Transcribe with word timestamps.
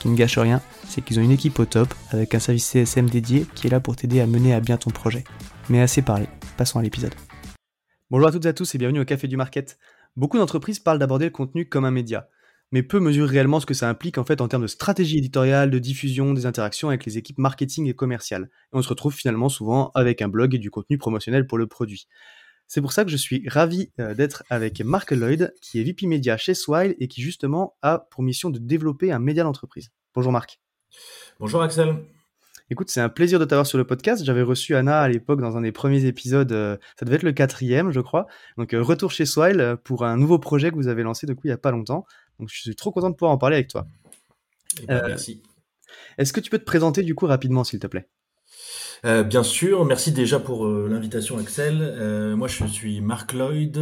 Qui 0.00 0.08
ne 0.08 0.16
gâche 0.16 0.38
rien, 0.38 0.60
c'est 0.86 1.02
qu'ils 1.02 1.18
ont 1.18 1.22
une 1.22 1.32
équipe 1.32 1.58
au 1.58 1.64
top 1.64 1.92
avec 2.10 2.34
un 2.34 2.38
service 2.38 2.66
CSM 2.66 3.10
dédié 3.10 3.46
qui 3.54 3.66
est 3.66 3.70
là 3.70 3.80
pour 3.80 3.96
t'aider 3.96 4.20
à 4.20 4.26
mener 4.26 4.54
à 4.54 4.60
bien 4.60 4.76
ton 4.76 4.90
projet. 4.90 5.24
Mais 5.68 5.80
assez 5.80 6.02
parlé, 6.02 6.26
passons 6.56 6.78
à 6.78 6.82
l'épisode. 6.82 7.14
Bonjour 8.10 8.28
à 8.28 8.32
toutes 8.32 8.46
et 8.46 8.48
à 8.48 8.52
tous 8.52 8.74
et 8.74 8.78
bienvenue 8.78 9.00
au 9.00 9.04
Café 9.04 9.26
du 9.26 9.36
Market. 9.36 9.76
Beaucoup 10.16 10.38
d'entreprises 10.38 10.78
parlent 10.78 10.98
d'aborder 10.98 11.24
le 11.26 11.30
contenu 11.30 11.68
comme 11.68 11.84
un 11.84 11.90
média, 11.90 12.28
mais 12.70 12.82
peu 12.82 13.00
mesurent 13.00 13.28
réellement 13.28 13.60
ce 13.60 13.66
que 13.66 13.74
ça 13.74 13.88
implique 13.88 14.18
en 14.18 14.24
fait 14.24 14.40
en 14.40 14.48
termes 14.48 14.62
de 14.62 14.68
stratégie 14.68 15.18
éditoriale, 15.18 15.70
de 15.70 15.78
diffusion, 15.78 16.32
des 16.32 16.46
interactions 16.46 16.88
avec 16.88 17.04
les 17.04 17.18
équipes 17.18 17.38
marketing 17.38 17.86
et 17.86 17.94
commerciales. 17.94 18.50
Et 18.72 18.76
on 18.76 18.82
se 18.82 18.88
retrouve 18.88 19.14
finalement 19.14 19.48
souvent 19.48 19.90
avec 19.94 20.22
un 20.22 20.28
blog 20.28 20.54
et 20.54 20.58
du 20.58 20.70
contenu 20.70 20.96
promotionnel 20.96 21.46
pour 21.46 21.58
le 21.58 21.66
produit. 21.66 22.06
C'est 22.68 22.82
pour 22.82 22.92
ça 22.92 23.04
que 23.04 23.10
je 23.10 23.16
suis 23.16 23.48
ravi 23.48 23.90
euh, 23.98 24.14
d'être 24.14 24.44
avec 24.50 24.82
Mark 24.82 25.10
Lloyd, 25.10 25.54
qui 25.62 25.80
est 25.80 25.84
VP 25.84 26.06
Média 26.06 26.36
chez 26.36 26.52
Swile 26.52 26.94
et 26.98 27.08
qui 27.08 27.22
justement 27.22 27.76
a 27.80 28.06
pour 28.10 28.22
mission 28.22 28.50
de 28.50 28.58
développer 28.58 29.10
un 29.10 29.18
média 29.18 29.42
d'entreprise. 29.42 29.90
Bonjour 30.14 30.32
Marc. 30.32 30.60
Bonjour 31.40 31.62
Axel. 31.62 31.96
Écoute, 32.70 32.90
c'est 32.90 33.00
un 33.00 33.08
plaisir 33.08 33.38
de 33.38 33.46
t'avoir 33.46 33.66
sur 33.66 33.78
le 33.78 33.86
podcast. 33.86 34.22
J'avais 34.22 34.42
reçu 34.42 34.76
Anna 34.76 35.00
à 35.00 35.08
l'époque 35.08 35.40
dans 35.40 35.56
un 35.56 35.62
des 35.62 35.72
premiers 35.72 36.04
épisodes, 36.04 36.52
euh, 36.52 36.76
ça 36.98 37.06
devait 37.06 37.16
être 37.16 37.22
le 37.22 37.32
quatrième, 37.32 37.90
je 37.90 38.00
crois. 38.00 38.26
Donc, 38.58 38.74
euh, 38.74 38.82
retour 38.82 39.10
chez 39.10 39.24
Swile 39.24 39.78
pour 39.82 40.04
un 40.04 40.18
nouveau 40.18 40.38
projet 40.38 40.70
que 40.70 40.76
vous 40.76 40.88
avez 40.88 41.02
lancé 41.02 41.26
coup 41.26 41.40
il 41.44 41.48
n'y 41.48 41.52
a 41.52 41.58
pas 41.58 41.70
longtemps. 41.70 42.04
Donc, 42.38 42.50
je 42.52 42.60
suis 42.60 42.76
trop 42.76 42.92
content 42.92 43.08
de 43.08 43.14
pouvoir 43.14 43.32
en 43.32 43.38
parler 43.38 43.56
avec 43.56 43.68
toi. 43.68 43.86
Eh 44.82 44.86
ben, 44.86 45.02
merci. 45.06 45.42
Est-ce 46.18 46.34
que 46.34 46.40
tu 46.40 46.50
peux 46.50 46.58
te 46.58 46.64
présenter 46.64 47.02
du 47.02 47.14
coup 47.14 47.24
rapidement, 47.24 47.64
s'il 47.64 47.78
te 47.78 47.86
plaît? 47.86 48.08
Euh, 49.04 49.22
bien 49.22 49.42
sûr, 49.42 49.84
merci 49.84 50.12
déjà 50.12 50.40
pour 50.40 50.66
euh, 50.66 50.88
l'invitation 50.90 51.38
Axel. 51.38 51.78
Euh, 51.80 52.36
moi 52.36 52.48
je 52.48 52.64
suis 52.64 53.00
Mark 53.00 53.32
Lloyd, 53.32 53.78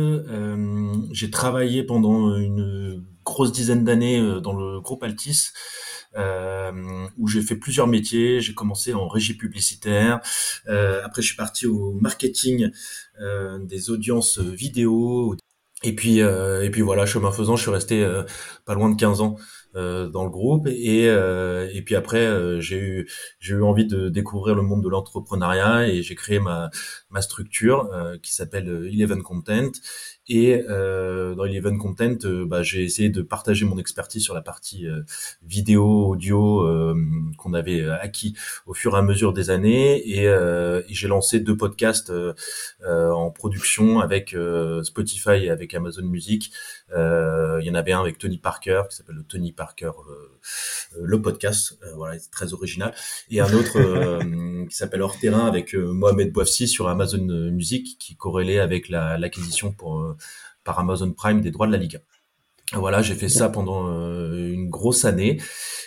j'ai 1.12 1.30
travaillé 1.30 1.82
pendant 1.82 2.36
une 2.36 3.04
grosse 3.24 3.52
dizaine 3.52 3.84
d'années 3.84 4.40
dans 4.42 4.52
le 4.52 4.80
groupe 4.80 5.02
Altis. 5.02 5.50
où 7.18 7.28
j'ai 7.28 7.42
fait 7.42 7.56
plusieurs 7.56 7.86
métiers. 7.86 8.40
J'ai 8.40 8.54
commencé 8.54 8.94
en 8.94 9.08
régie 9.08 9.34
publicitaire. 9.34 10.20
après, 10.66 11.22
je 11.22 11.26
suis 11.26 11.36
parti 11.36 11.66
au 11.66 11.92
marketing 11.92 12.70
des 13.60 13.90
audiences 13.90 14.38
vidéo. 14.38 15.36
Et 15.82 15.94
puis, 15.94 16.18
et 16.18 16.70
puis 16.70 16.82
voilà, 16.82 17.06
chemin 17.06 17.32
faisant, 17.32 17.56
je 17.56 17.62
suis 17.62 17.70
resté 17.70 18.06
pas 18.64 18.74
loin 18.74 18.90
de 18.90 18.96
15 18.96 19.20
ans 19.20 19.36
euh, 19.36 19.65
dans 19.76 20.24
le 20.24 20.30
groupe. 20.30 20.66
Et 20.68 21.08
euh, 21.08 21.68
et 21.72 21.82
puis 21.82 21.94
après 21.94 22.26
euh, 22.26 22.60
j'ai 22.60 22.78
eu 22.78 23.08
j'ai 23.40 23.54
eu 23.54 23.62
envie 23.62 23.86
de 23.86 24.08
découvrir 24.08 24.54
le 24.54 24.62
monde 24.62 24.82
de 24.82 24.88
l'entrepreneuriat 24.88 25.88
et 25.88 26.02
j'ai 26.02 26.14
créé 26.14 26.40
ma 26.40 26.70
ma 27.10 27.20
structure 27.20 27.90
qui 28.22 28.34
s'appelle 28.34 28.68
Eleven 28.92 29.22
Content 29.22 29.72
et 30.28 30.64
euh, 30.68 31.34
dans 31.34 31.44
Eleven 31.44 31.78
Content, 31.78 32.16
euh, 32.24 32.44
bah, 32.44 32.62
j'ai 32.62 32.82
essayé 32.82 33.10
de 33.10 33.22
partager 33.22 33.64
mon 33.64 33.78
expertise 33.78 34.24
sur 34.24 34.34
la 34.34 34.42
partie 34.42 34.86
euh, 34.86 35.02
vidéo, 35.42 36.08
audio 36.08 36.66
qu'on 37.38 37.54
avait 37.54 37.88
acquis 37.88 38.34
au 38.66 38.74
fur 38.74 38.94
et 38.94 38.98
à 38.98 39.02
mesure 39.02 39.32
des 39.32 39.50
années. 39.50 39.96
Et, 40.08 40.24
et 40.24 40.94
j'ai 40.94 41.08
lancé 41.08 41.40
deux 41.40 41.56
podcasts 41.56 42.12
en 42.84 43.30
production 43.30 44.00
avec 44.00 44.34
Spotify 44.82 45.44
et 45.44 45.50
avec 45.50 45.74
Amazon 45.74 46.04
Music. 46.04 46.52
Il 46.90 47.62
y 47.62 47.70
en 47.70 47.74
avait 47.74 47.92
un 47.92 48.00
avec 48.00 48.18
Tony 48.18 48.38
Parker 48.38 48.82
qui 48.90 48.96
s'appelle 48.96 49.16
le 49.16 49.24
Tony 49.24 49.52
Parker 49.52 49.92
le 50.98 51.20
podcast, 51.20 51.78
voilà, 51.96 52.18
c'est 52.18 52.30
très 52.30 52.52
original, 52.52 52.94
et 53.30 53.40
un 53.40 53.52
autre 53.52 54.18
qui 54.68 54.74
s'appelle 54.74 55.02
Hors 55.02 55.18
Terrain 55.18 55.46
avec 55.46 55.74
Mohamed 55.74 56.32
Bouafsi 56.32 56.68
sur 56.68 56.88
Amazon 56.88 57.24
Music 57.50 57.98
qui 57.98 58.16
corrélait 58.16 58.60
avec 58.60 58.88
l'acquisition 58.88 59.72
pour 59.72 60.15
par 60.64 60.78
Amazon 60.78 61.12
Prime 61.12 61.40
des 61.40 61.50
droits 61.50 61.66
de 61.66 61.72
la 61.72 61.78
Liga. 61.78 62.00
Voilà, 62.72 63.00
j'ai 63.00 63.14
fait 63.14 63.28
ça 63.28 63.48
pendant 63.48 63.88
euh, 63.88 64.52
une 64.52 64.68
grosse 64.68 65.04
année. 65.04 65.40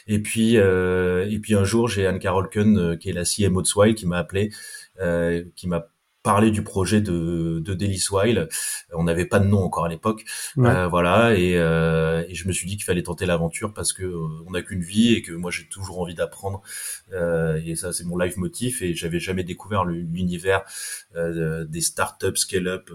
Et 0.08 0.20
puis, 0.20 0.58
euh, 0.58 1.30
et 1.30 1.40
puis 1.40 1.54
un 1.54 1.66
jour, 1.66 1.90
j'ai 1.90 2.08
Anne 2.08 2.20
Carol 2.20 2.50
Kuhn, 2.50 2.78
euh, 2.78 2.96
qui 2.96 3.10
est 3.10 3.14
la 3.14 3.26
CMO 3.26 3.62
de 3.62 3.68
Swile, 3.68 3.96
qui 3.96 4.06
m'a 4.08 4.18
appelé, 4.18 4.52
qui 5.56 5.68
m'a 5.68 5.88
parler 6.24 6.52
du 6.52 6.64
projet 6.64 7.02
de, 7.02 7.62
de 7.64 7.74
Daily 7.74 7.98
Swile. 7.98 8.50
On 8.94 9.04
n'avait 9.04 9.26
pas 9.26 9.40
de 9.40 9.46
nom 9.46 9.64
encore 9.64 9.86
à 9.86 9.90
l'époque, 9.90 10.26
euh, 10.58 10.88
voilà. 10.88 11.36
Et, 11.36 11.58
euh, 11.58 12.24
et, 12.28 12.36
je 12.36 12.48
me 12.48 12.54
suis 12.54 12.68
dit 12.68 12.76
qu'il 12.76 12.84
fallait 12.84 13.04
tenter 13.04 13.26
l'aventure 13.26 13.74
parce 13.74 13.94
que 13.94 14.04
euh, 14.04 14.44
on 14.46 14.52
n'a 14.52 14.62
qu'une 14.62 14.82
vie 14.82 15.14
et 15.14 15.22
que 15.22 15.32
moi 15.32 15.52
j'ai 15.52 15.66
toujours 15.68 16.00
envie 16.02 16.16
d'apprendre. 16.16 16.62
Euh, 17.14 17.62
et 17.66 17.76
ça 17.76 17.94
c'est 17.94 18.04
mon 18.04 18.18
life 18.18 18.38
motif 18.38 18.82
et 18.82 18.94
j'avais 18.94 19.20
jamais 19.20 19.44
découvert 19.44 19.86
l'univers 19.86 20.64
euh, 21.16 21.66
des 21.66 21.82
startups 21.82 22.36
scale-up. 22.36 22.90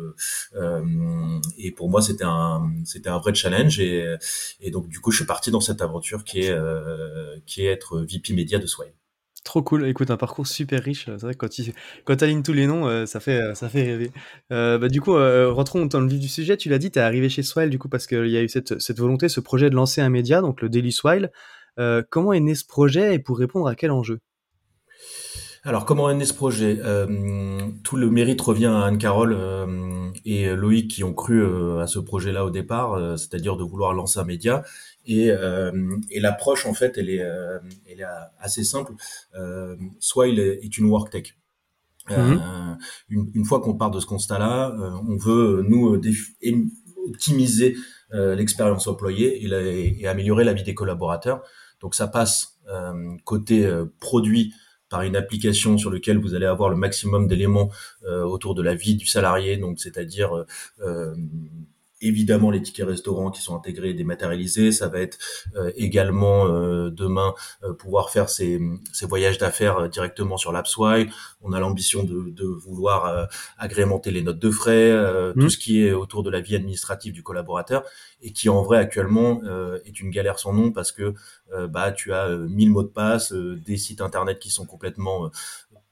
et 1.58 1.70
pour 1.70 1.88
moi 1.88 2.02
c'était 2.02 2.24
un 2.24 2.70
c'était 2.84 3.08
un 3.08 3.18
vrai 3.18 3.34
challenge 3.34 3.80
et, 3.80 4.16
et 4.60 4.70
donc 4.70 4.88
du 4.88 5.00
coup 5.00 5.10
je 5.10 5.18
suis 5.18 5.26
parti 5.26 5.50
dans 5.50 5.60
cette 5.60 5.82
aventure 5.82 6.24
qui 6.24 6.40
est 6.40 6.54
qui 7.46 7.62
est 7.62 7.72
être 7.72 8.00
VP 8.00 8.34
média 8.34 8.58
de 8.58 8.66
Swile. 8.66 8.92
Trop 9.44 9.62
cool. 9.62 9.86
Écoute, 9.86 10.10
un 10.10 10.16
parcours 10.16 10.46
super 10.46 10.82
riche. 10.82 11.04
C'est 11.04 11.20
vrai 11.20 11.34
que 11.34 11.46
quand 12.04 12.16
tu 12.16 12.24
alignes 12.24 12.42
tous 12.42 12.54
les 12.54 12.66
noms, 12.66 12.88
euh, 12.88 13.04
ça 13.04 13.20
fait 13.20 13.40
euh, 13.42 13.54
ça 13.54 13.68
fait 13.68 13.82
rêver. 13.82 14.10
Euh, 14.52 14.78
bah, 14.78 14.88
du 14.88 15.02
coup, 15.02 15.12
rentrons 15.12 15.84
dans 15.84 16.00
le 16.00 16.08
vif 16.08 16.18
du 16.18 16.28
sujet. 16.28 16.56
Tu 16.56 16.70
l'as 16.70 16.78
dit, 16.78 16.90
tu 16.90 16.98
es 16.98 17.02
arrivé 17.02 17.28
chez 17.28 17.42
Swile 17.42 17.68
du 17.68 17.78
coup 17.78 17.90
parce 17.90 18.06
qu'il 18.06 18.28
y 18.28 18.38
a 18.38 18.42
eu 18.42 18.48
cette, 18.48 18.80
cette 18.80 18.98
volonté, 18.98 19.28
ce 19.28 19.40
projet 19.40 19.68
de 19.68 19.74
lancer 19.74 20.00
un 20.00 20.08
média, 20.08 20.40
donc 20.40 20.62
le 20.62 20.70
Daily 20.70 20.92
Swile. 20.92 21.30
comment 22.10 22.32
est 22.32 22.40
né 22.40 22.54
ce 22.54 22.64
projet 22.64 23.14
et 23.14 23.18
pour 23.18 23.38
répondre 23.38 23.68
à 23.68 23.74
quel 23.74 23.90
enjeu? 23.90 24.20
Alors, 25.64 25.86
comment 25.86 26.10
est 26.10 26.14
né 26.14 26.24
ce 26.24 26.34
projet? 26.34 26.78
Tout 27.82 27.96
le 27.96 28.10
mérite 28.10 28.40
revient 28.40 28.66
à 28.66 28.84
Anne-Carole 28.84 29.36
et 30.24 30.54
Loïc 30.54 30.90
qui 30.90 31.04
ont 31.04 31.14
cru 31.14 31.42
à 31.80 31.86
ce 31.86 31.98
projet-là 31.98 32.44
au 32.44 32.50
départ, 32.50 33.18
c'est-à-dire 33.18 33.56
de 33.56 33.64
vouloir 33.64 33.94
lancer 33.94 34.18
un 34.18 34.24
média. 34.24 34.62
Et, 35.06 35.30
euh, 35.30 35.96
et 36.10 36.20
l'approche, 36.20 36.66
en 36.66 36.74
fait, 36.74 36.96
elle 36.96 37.10
est, 37.10 37.22
euh, 37.22 37.58
elle 37.90 38.00
est 38.00 38.06
assez 38.38 38.64
simple. 38.64 38.92
Euh, 39.34 39.76
soit 39.98 40.28
il 40.28 40.38
est, 40.38 40.78
une 40.78 40.86
work 40.86 41.10
tech. 41.10 41.36
Euh, 42.10 42.34
mhm. 42.34 42.78
une, 43.08 43.30
une, 43.34 43.44
fois 43.44 43.60
qu'on 43.60 43.74
part 43.74 43.90
de 43.90 43.98
ce 43.98 44.06
constat-là, 44.06 44.74
euh, 44.78 44.90
on 45.08 45.16
veut 45.16 45.64
nous 45.66 46.00
optimiser 47.08 47.76
l'expérience 48.12 48.86
employée 48.86 49.44
et, 49.44 50.00
et, 50.00 50.06
améliorer 50.06 50.44
la 50.44 50.52
vie 50.52 50.62
des 50.62 50.74
collaborateurs. 50.74 51.42
Donc 51.80 51.94
ça 51.94 52.06
passe 52.06 52.60
côté 53.24 53.68
produit 53.98 54.54
par 54.88 55.02
une 55.02 55.16
application 55.16 55.78
sur 55.78 55.90
laquelle 55.90 56.18
vous 56.18 56.34
allez 56.34 56.46
avoir 56.46 56.68
le 56.70 56.76
maximum 56.76 57.26
d'éléments 57.26 57.70
autour 58.06 58.54
de 58.54 58.62
la 58.62 58.74
vie 58.74 58.96
du 58.96 59.06
salarié, 59.06 59.56
donc 59.56 59.80
c'est-à-dire 59.80 60.44
évidemment 62.00 62.50
les 62.50 62.62
tickets 62.62 62.86
restaurants 62.86 63.30
qui 63.30 63.40
sont 63.40 63.56
intégrés 63.56 63.90
et 63.90 63.94
dématérialisés. 63.94 64.72
Ça 64.72 64.88
va 64.88 65.00
être 65.00 65.18
euh, 65.56 65.70
également 65.76 66.46
euh, 66.46 66.90
demain 66.90 67.34
euh, 67.62 67.72
pouvoir 67.72 68.10
faire 68.10 68.28
ces, 68.28 68.60
ces 68.92 69.06
voyages 69.06 69.38
d'affaires 69.38 69.88
directement 69.88 70.36
sur 70.36 70.52
l'AppSwile. 70.52 71.10
On 71.40 71.52
a 71.52 71.60
l'ambition 71.60 72.02
de, 72.04 72.30
de, 72.30 72.44
vouloir 72.44 73.28
agrémenter 73.58 74.10
les 74.10 74.22
notes 74.22 74.38
de 74.38 74.50
frais, 74.50 74.92
tout 75.34 75.40
mmh. 75.40 75.48
ce 75.50 75.58
qui 75.58 75.84
est 75.84 75.92
autour 75.92 76.22
de 76.22 76.30
la 76.30 76.40
vie 76.40 76.54
administrative 76.54 77.12
du 77.12 77.22
collaborateur 77.22 77.84
et 78.22 78.32
qui 78.32 78.48
en 78.48 78.62
vrai 78.62 78.78
actuellement 78.78 79.42
est 79.84 80.00
une 80.00 80.10
galère 80.10 80.38
sans 80.38 80.52
nom 80.52 80.72
parce 80.72 80.92
que 80.92 81.14
bah 81.68 81.92
tu 81.92 82.12
as 82.12 82.28
1000 82.28 82.70
mots 82.70 82.82
de 82.82 82.88
passe, 82.88 83.32
des 83.32 83.76
sites 83.76 84.00
internet 84.00 84.38
qui 84.38 84.50
sont 84.50 84.64
complètement 84.64 85.30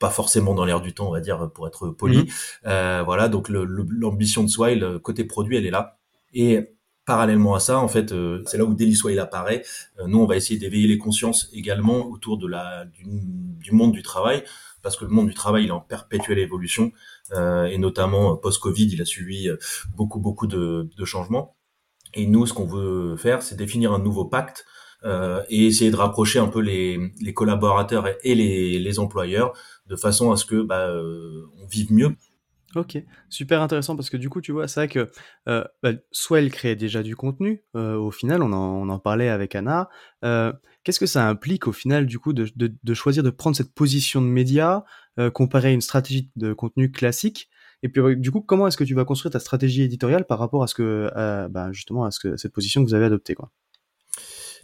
pas 0.02 0.10
forcément 0.10 0.54
dans 0.54 0.66
l'air 0.66 0.82
du 0.82 0.93
temps, 0.93 1.08
on 1.08 1.12
va 1.12 1.20
dire, 1.20 1.50
pour 1.54 1.66
être 1.66 1.88
poli. 1.88 2.28
Mmh. 2.64 3.02
voilà, 3.04 3.28
donc 3.28 3.49
l'ambition 3.49 4.43
de 4.44 4.49
Swile 4.49 4.99
côté 5.02 5.25
produit, 5.25 5.56
elle 5.56 5.66
est 5.66 5.70
là. 5.70 5.99
Et 6.34 6.75
parallèlement 7.04 7.54
à 7.54 7.60
ça, 7.60 7.78
en 7.78 7.88
fait, 7.88 8.12
euh, 8.12 8.43
c'est 8.46 8.58
là 8.58 8.64
où 8.64 8.75
Daily 8.75 8.96
il 9.10 9.19
apparaît. 9.19 9.64
Euh, 9.99 10.06
nous, 10.06 10.19
on 10.20 10.26
va 10.26 10.37
essayer 10.37 10.58
d'éveiller 10.58 10.88
les 10.88 10.99
consciences 10.99 11.49
également 11.52 12.06
autour 12.08 12.38
de 12.38 12.46
la 12.46 12.84
du, 12.87 13.04
du, 13.06 13.72
monde 13.72 13.93
du 13.93 14.02
travail, 14.02 14.44
parce 14.82 14.96
que 14.96 15.04
le 15.04 15.10
monde 15.10 15.28
du 15.28 15.34
travail 15.34 15.64
il 15.64 15.69
est 15.69 15.72
en 15.72 15.81
perpétuelle 15.81 16.38
évolution, 16.38 16.93
euh, 17.32 17.64
et 17.64 17.78
notamment 17.78 18.37
post-Covid, 18.37 18.88
il 18.93 19.02
a 19.02 19.04
suivi 19.04 19.50
beaucoup 19.96 20.20
beaucoup 20.20 20.46
de, 20.46 20.88
de 20.96 21.04
changements. 21.04 21.56
Et 22.14 22.26
nous, 22.26 22.46
ce 22.46 22.52
qu'on 22.52 22.66
veut 22.66 23.16
faire, 23.16 23.43
c'est 23.43 23.56
définir 23.56 23.93
un 23.93 23.99
nouveau 23.99 24.26
pacte 24.26 24.66
euh, 24.66 24.72
et 25.04 25.66
essayer 25.66 25.90
de 25.90 25.96
rapprocher 25.96 26.38
un 26.38 26.49
peu 26.49 26.60
les, 26.60 27.12
collaborateurs 27.34 28.06
et, 28.22 28.34
les, 28.34 28.99
employeurs 28.99 29.52
de 29.87 29.96
façon 29.96 30.31
à 30.31 30.37
ce 30.37 30.44
que 30.44 30.62
bah, 30.62 30.93
on 30.93 31.66
vive 31.66 31.93
mieux 31.93 32.16
Ok, 32.75 32.96
super 33.28 33.60
intéressant 33.60 33.96
parce 33.96 34.08
que 34.08 34.16
du 34.16 34.31
coup, 34.31 34.40
tu 34.40 34.52
vois, 34.52 34.66
c'est 34.66 34.81
vrai 34.81 34.88
que 34.88 35.10
euh, 35.46 35.62
bah, 35.82 35.93
Swell 36.10 36.50
crée 36.50 36.75
déjà 36.75 37.02
du 37.02 37.16
contenu. 37.16 37.62
Euh, 37.76 37.96
au 37.96 38.10
final, 38.10 38.43
on 38.43 38.52
en, 38.52 38.56
on 38.56 38.88
en, 38.88 38.99
parlait 38.99 39.28
avec 39.28 39.54
Anna. 39.54 39.90
Euh, 40.25 40.52
Qu'est-ce 40.82 40.99
que 40.99 41.06
ça 41.06 41.28
implique 41.28 41.69
au 41.69 41.72
final, 41.72 42.06
du 42.06 42.19
coup, 42.19 42.32
de, 42.32 42.49
de, 42.56 42.75
de 42.82 42.94
choisir 42.94 43.22
de 43.22 43.31
prendre 43.31 43.56
cette 43.56 43.75
position 43.75 44.22
de 44.22 44.26
média 44.26 44.84
euh, 45.19 45.31
comparé 45.31 45.69
à 45.69 45.72
une 45.72 45.82
stratégie 45.82 46.31
de 46.37 46.54
contenu 46.54 46.90
classique? 46.90 47.50
Et 47.82 47.88
puis, 47.88 48.16
du 48.16 48.31
coup, 48.31 48.40
comment 48.40 48.66
est-ce 48.66 48.76
que 48.76 48.84
tu 48.84 48.94
vas 48.94 49.04
construire 49.04 49.32
ta 49.32 49.40
stratégie 49.40 49.82
éditoriale 49.82 50.26
par 50.26 50.38
rapport 50.38 50.62
à 50.62 50.66
ce 50.66 50.75
que, 50.75 51.10
bah, 51.50 51.72
justement, 51.72 52.04
à 52.04 52.10
ce 52.10 52.20
que 52.20 52.37
cette 52.37 52.52
position 52.52 52.82
que 52.82 52.88
vous 52.88 52.94
avez 52.94 53.06
adoptée, 53.06 53.34
quoi? 53.34 53.50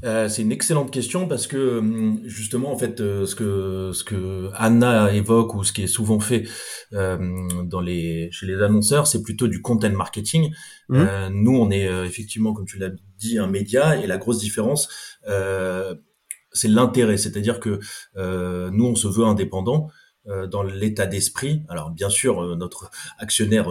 Euh, 0.04 0.28
c'est 0.28 0.42
une 0.42 0.52
excellente 0.52 0.92
question 0.92 1.26
parce 1.26 1.48
que 1.48 1.78
hum, 1.78 2.20
justement 2.24 2.72
en 2.72 2.78
fait 2.78 3.00
euh, 3.00 3.26
ce 3.26 3.34
que 3.34 3.90
ce 3.92 4.04
que 4.04 4.48
Anna 4.54 5.12
évoque 5.12 5.54
ou 5.54 5.64
ce 5.64 5.72
qui 5.72 5.82
est 5.82 5.88
souvent 5.88 6.20
fait 6.20 6.44
euh, 6.92 7.18
dans 7.64 7.80
les 7.80 8.28
chez 8.30 8.46
les 8.46 8.62
annonceurs 8.62 9.08
c'est 9.08 9.22
plutôt 9.22 9.48
du 9.48 9.60
content 9.60 9.90
marketing. 9.90 10.52
Mmh. 10.88 10.96
Euh, 10.96 11.28
nous 11.32 11.56
on 11.56 11.70
est 11.70 11.86
effectivement 12.06 12.52
comme 12.52 12.66
tu 12.66 12.78
l'as 12.78 12.90
dit 13.18 13.38
un 13.38 13.48
média 13.48 13.96
et 13.96 14.06
la 14.06 14.18
grosse 14.18 14.38
différence 14.38 14.88
c'est 16.50 16.68
l'intérêt, 16.68 17.18
c'est-à-dire 17.18 17.60
que 17.60 17.80
nous 18.16 18.86
on 18.86 18.94
se 18.94 19.08
veut 19.08 19.24
indépendant 19.24 19.88
dans 20.50 20.62
l'état 20.62 21.06
d'esprit. 21.06 21.62
Alors 21.68 21.90
bien 21.90 22.10
sûr, 22.10 22.56
notre 22.56 22.90
actionnaire 23.18 23.68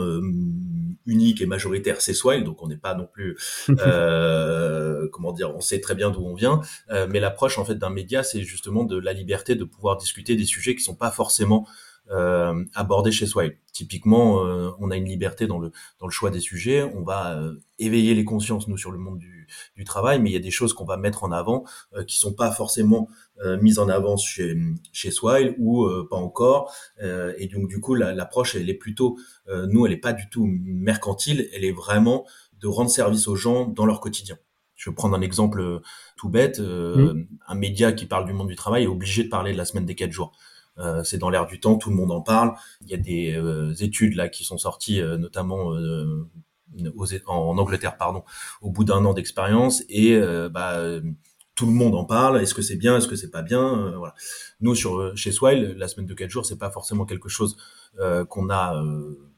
unique 1.07 1.42
et 1.42 1.45
majoritaire, 1.45 2.01
c'est 2.01 2.13
Swile, 2.13 2.44
donc 2.44 2.62
on 2.62 2.68
n'est 2.68 2.77
pas 2.77 2.94
non 2.94 3.07
plus, 3.12 3.38
euh, 3.69 5.07
comment 5.12 5.31
dire, 5.31 5.56
on 5.56 5.62
sait 5.62 5.80
très 5.80 5.95
bien 5.95 6.12
d'où 6.12 6.24
on 6.24 6.36
vient, 6.36 6.62
euh, 6.92 7.07
mais 7.09 7.19
l'approche 7.19 7.57
en 7.57 7.65
fait 7.65 7.75
d'un 7.75 7.89
média, 7.89 8.21
c'est 8.21 8.42
justement 8.42 8.83
de 8.83 9.00
la 9.00 9.13
liberté 9.13 9.56
de 9.56 9.63
pouvoir 9.63 9.98
discuter 9.98 10.36
des 10.36 10.45
sujets 10.45 10.75
qui 10.75 10.83
sont 10.83 10.95
pas 10.95 11.12
forcément 11.12 11.65
euh, 12.12 12.63
abordés 12.74 13.12
chez 13.12 13.25
Swile. 13.25 13.57
Typiquement, 13.74 14.45
euh, 14.45 14.71
on 14.80 14.92
a 14.92 14.95
une 14.95 15.06
liberté 15.06 15.45
dans 15.45 15.60
le 15.60 15.71
dans 16.00 16.07
le 16.07 16.12
choix 16.12 16.30
des 16.30 16.39
sujets, 16.39 16.83
on 16.83 17.03
va 17.03 17.38
euh, 17.38 17.56
éveiller 17.80 18.15
les 18.15 18.24
consciences 18.24 18.68
nous 18.68 18.77
sur 18.77 18.92
le 18.92 18.98
monde 18.98 19.19
du, 19.19 19.37
du 19.75 19.83
travail, 19.83 20.19
mais 20.19 20.29
il 20.29 20.33
y 20.33 20.38
a 20.38 20.39
des 20.39 20.51
choses 20.51 20.73
qu'on 20.73 20.85
va 20.85 20.97
mettre 20.97 21.23
en 21.23 21.31
avant 21.31 21.63
qui 22.07 22.17
sont 22.17 22.33
pas 22.33 22.51
forcément 22.51 23.07
mises 23.61 23.79
en 23.79 23.89
avant 23.89 24.17
chez 24.17 24.57
chez 24.91 25.11
Swile 25.11 25.55
ou 25.59 25.88
pas 26.09 26.17
encore, 26.17 26.73
et 26.99 27.47
donc 27.47 27.67
du 27.67 27.79
coup 27.79 27.95
l'approche 27.95 28.55
elle 28.55 28.69
est 28.69 28.73
plutôt 28.73 29.17
nous 29.47 29.85
elle 29.85 29.94
est 29.94 29.97
pas 29.97 30.13
du 30.13 30.29
tout 30.29 30.45
mercantile, 30.45 31.49
elle 31.53 31.65
est 31.65 31.71
vraiment 31.71 32.25
de 32.59 32.67
rendre 32.67 32.89
service 32.89 33.27
aux 33.27 33.35
gens 33.35 33.65
dans 33.65 33.85
leur 33.85 33.99
quotidien. 33.99 34.38
Je 34.75 34.89
vais 34.89 34.95
prendre 34.95 35.15
un 35.15 35.21
exemple 35.21 35.81
tout 36.17 36.29
bête. 36.29 36.59
Mmh. 36.59 37.25
Un 37.47 37.55
média 37.55 37.91
qui 37.93 38.05
parle 38.05 38.25
du 38.25 38.33
monde 38.33 38.47
du 38.47 38.55
travail 38.55 38.83
est 38.83 38.88
obligé 38.88 39.23
de 39.23 39.29
parler 39.29 39.51
de 39.51 39.57
la 39.57 39.65
semaine 39.65 39.85
des 39.85 39.95
quatre 39.95 40.11
jours. 40.11 40.33
Euh, 40.79 41.03
c'est 41.03 41.17
dans 41.17 41.29
l'air 41.29 41.47
du 41.47 41.59
temps, 41.59 41.75
tout 41.75 41.89
le 41.89 41.95
monde 41.95 42.11
en 42.11 42.21
parle. 42.21 42.53
Il 42.81 42.89
y 42.89 42.93
a 42.93 42.97
des 42.97 43.33
euh, 43.35 43.73
études 43.79 44.15
là 44.15 44.29
qui 44.29 44.43
sont 44.43 44.57
sorties, 44.57 45.01
euh, 45.01 45.17
notamment 45.17 45.71
en 47.25 47.57
Angleterre, 47.57 47.97
pardon, 47.97 48.23
au 48.61 48.71
bout 48.71 48.83
d'un 48.83 49.03
an 49.05 49.13
d'expérience, 49.13 49.83
et 49.89 50.19
bah, 50.51 50.79
tout 51.55 51.65
le 51.65 51.71
monde 51.71 51.95
en 51.95 52.05
parle. 52.05 52.41
Est-ce 52.41 52.53
que 52.53 52.61
c'est 52.61 52.75
bien? 52.75 52.97
Est-ce 52.97 53.07
que 53.07 53.15
c'est 53.15 53.31
pas 53.31 53.41
bien? 53.41 53.93
Voilà. 53.97 54.13
Nous, 54.61 54.75
sur 54.75 55.15
chez 55.15 55.31
Swile, 55.31 55.75
la 55.77 55.87
semaine 55.87 56.05
de 56.05 56.13
quatre 56.13 56.29
jours, 56.29 56.45
c'est 56.45 56.57
pas 56.57 56.69
forcément 56.69 57.05
quelque 57.05 57.29
chose 57.29 57.57
qu'on 58.29 58.49
a 58.49 58.83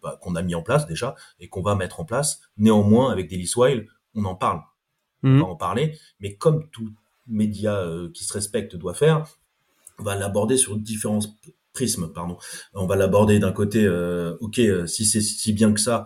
bah, 0.02 0.18
qu'on 0.22 0.36
a 0.36 0.42
mis 0.42 0.56
en 0.56 0.64
place 0.64 0.88
déjà 0.88 1.16
et 1.40 1.48
qu'on 1.48 1.62
va 1.62 1.76
mettre 1.76 2.00
en 2.00 2.06
place. 2.06 2.42
Néanmoins, 2.58 3.12
avec 3.12 3.30
Daily 3.30 3.48
Swile, 3.48 3.88
on 4.16 4.26
en 4.26 4.36
parle. 4.36 4.62
On 5.24 5.30
mmh. 5.30 5.40
va 5.40 5.46
en 5.46 5.56
parler, 5.56 5.98
mais 6.20 6.36
comme 6.36 6.70
tout 6.70 6.90
média 7.28 7.86
qui 8.14 8.24
se 8.24 8.34
respecte 8.34 8.76
doit 8.76 8.94
faire, 8.94 9.26
on 10.00 10.04
va 10.04 10.16
l'aborder 10.16 10.58
sur 10.58 10.78
différents 10.78 11.20
prismes, 11.74 12.12
pardon. 12.12 12.38
On 12.74 12.88
va 12.88 12.96
l'aborder 12.96 13.40
d'un 13.40 13.52
côté, 13.52 13.84
euh, 13.84 14.36
ok, 14.40 14.60
euh, 14.60 14.88
si 14.88 15.06
c'est 15.06 15.22
si 15.22 15.54
bien 15.54 15.74
que 15.74 15.80
ça, 15.80 16.06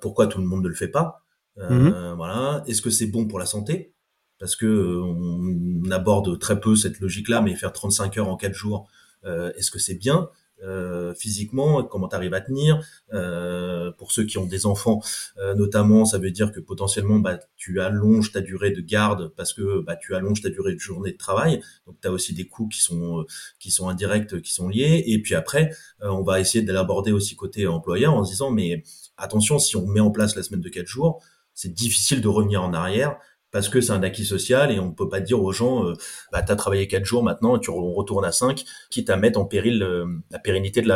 pourquoi 0.00 0.26
tout 0.26 0.40
le 0.40 0.46
monde 0.46 0.62
ne 0.62 0.68
le 0.68 0.74
fait 0.74 0.88
pas? 0.88 1.24
Mhm. 1.56 2.14
Voilà. 2.16 2.62
Est-ce 2.66 2.82
que 2.82 2.90
c'est 2.90 3.06
bon 3.06 3.26
pour 3.26 3.38
la 3.38 3.46
santé? 3.46 3.94
Parce 4.38 4.54
que 4.54 5.00
on 5.00 5.90
aborde 5.90 6.38
très 6.38 6.60
peu 6.60 6.76
cette 6.76 7.00
logique-là, 7.00 7.40
mais 7.40 7.54
faire 7.56 7.72
35 7.72 8.18
heures 8.18 8.28
en 8.28 8.36
4 8.36 8.54
jours, 8.54 8.88
est-ce 9.24 9.70
que 9.70 9.78
c'est 9.78 9.96
bien? 9.96 10.28
Euh, 10.62 11.14
physiquement, 11.14 11.84
comment 11.84 12.08
tu 12.08 12.16
arrives 12.16 12.34
à 12.34 12.40
tenir. 12.40 12.80
Euh, 13.12 13.92
pour 13.92 14.12
ceux 14.12 14.24
qui 14.24 14.38
ont 14.38 14.46
des 14.46 14.66
enfants, 14.66 15.00
euh, 15.38 15.54
notamment, 15.54 16.04
ça 16.04 16.18
veut 16.18 16.30
dire 16.30 16.52
que 16.52 16.60
potentiellement, 16.60 17.18
bah, 17.18 17.38
tu 17.56 17.80
allonges 17.80 18.32
ta 18.32 18.40
durée 18.40 18.70
de 18.70 18.80
garde 18.80 19.32
parce 19.36 19.52
que 19.52 19.80
bah, 19.80 19.96
tu 19.96 20.14
allonges 20.14 20.42
ta 20.42 20.48
durée 20.48 20.74
de 20.74 20.78
journée 20.78 21.12
de 21.12 21.16
travail. 21.16 21.62
Donc, 21.86 21.96
tu 22.00 22.08
as 22.08 22.10
aussi 22.10 22.34
des 22.34 22.46
coûts 22.46 22.68
qui 22.68 22.80
sont 22.80 23.24
qui 23.58 23.70
sont 23.70 23.88
indirects, 23.88 24.40
qui 24.42 24.52
sont 24.52 24.68
liés. 24.68 25.04
Et 25.06 25.22
puis 25.22 25.34
après, 25.34 25.70
on 26.00 26.22
va 26.22 26.40
essayer 26.40 26.64
de 26.64 26.72
l'aborder 26.72 27.12
aussi 27.12 27.36
côté 27.36 27.66
employeur 27.66 28.14
en 28.14 28.24
se 28.24 28.30
disant, 28.30 28.50
mais 28.50 28.82
attention, 29.16 29.58
si 29.58 29.76
on 29.76 29.86
met 29.86 30.00
en 30.00 30.10
place 30.10 30.36
la 30.36 30.42
semaine 30.42 30.60
de 30.60 30.68
4 30.68 30.86
jours, 30.86 31.22
c'est 31.54 31.72
difficile 31.72 32.20
de 32.20 32.28
revenir 32.28 32.62
en 32.62 32.72
arrière 32.72 33.18
parce 33.50 33.68
que 33.68 33.80
c'est 33.80 33.92
un 33.92 34.02
acquis 34.02 34.24
social 34.24 34.70
et 34.70 34.78
on 34.78 34.92
peut 34.92 35.08
pas 35.08 35.20
dire 35.20 35.42
aux 35.42 35.52
gens 35.52 35.86
euh, 35.86 35.94
bah 36.32 36.42
t'as 36.42 36.56
travaillé 36.56 36.86
quatre 36.86 37.04
jours 37.04 37.22
maintenant 37.22 37.56
et 37.56 37.60
tu 37.60 37.70
retournes 37.70 38.24
à 38.24 38.32
cinq 38.32 38.64
quitte 38.90 39.10
à 39.10 39.16
mettre 39.16 39.38
en 39.38 39.44
péril 39.44 39.82
euh, 39.82 40.06
la 40.30 40.38
pérennité 40.38 40.82
de 40.82 40.88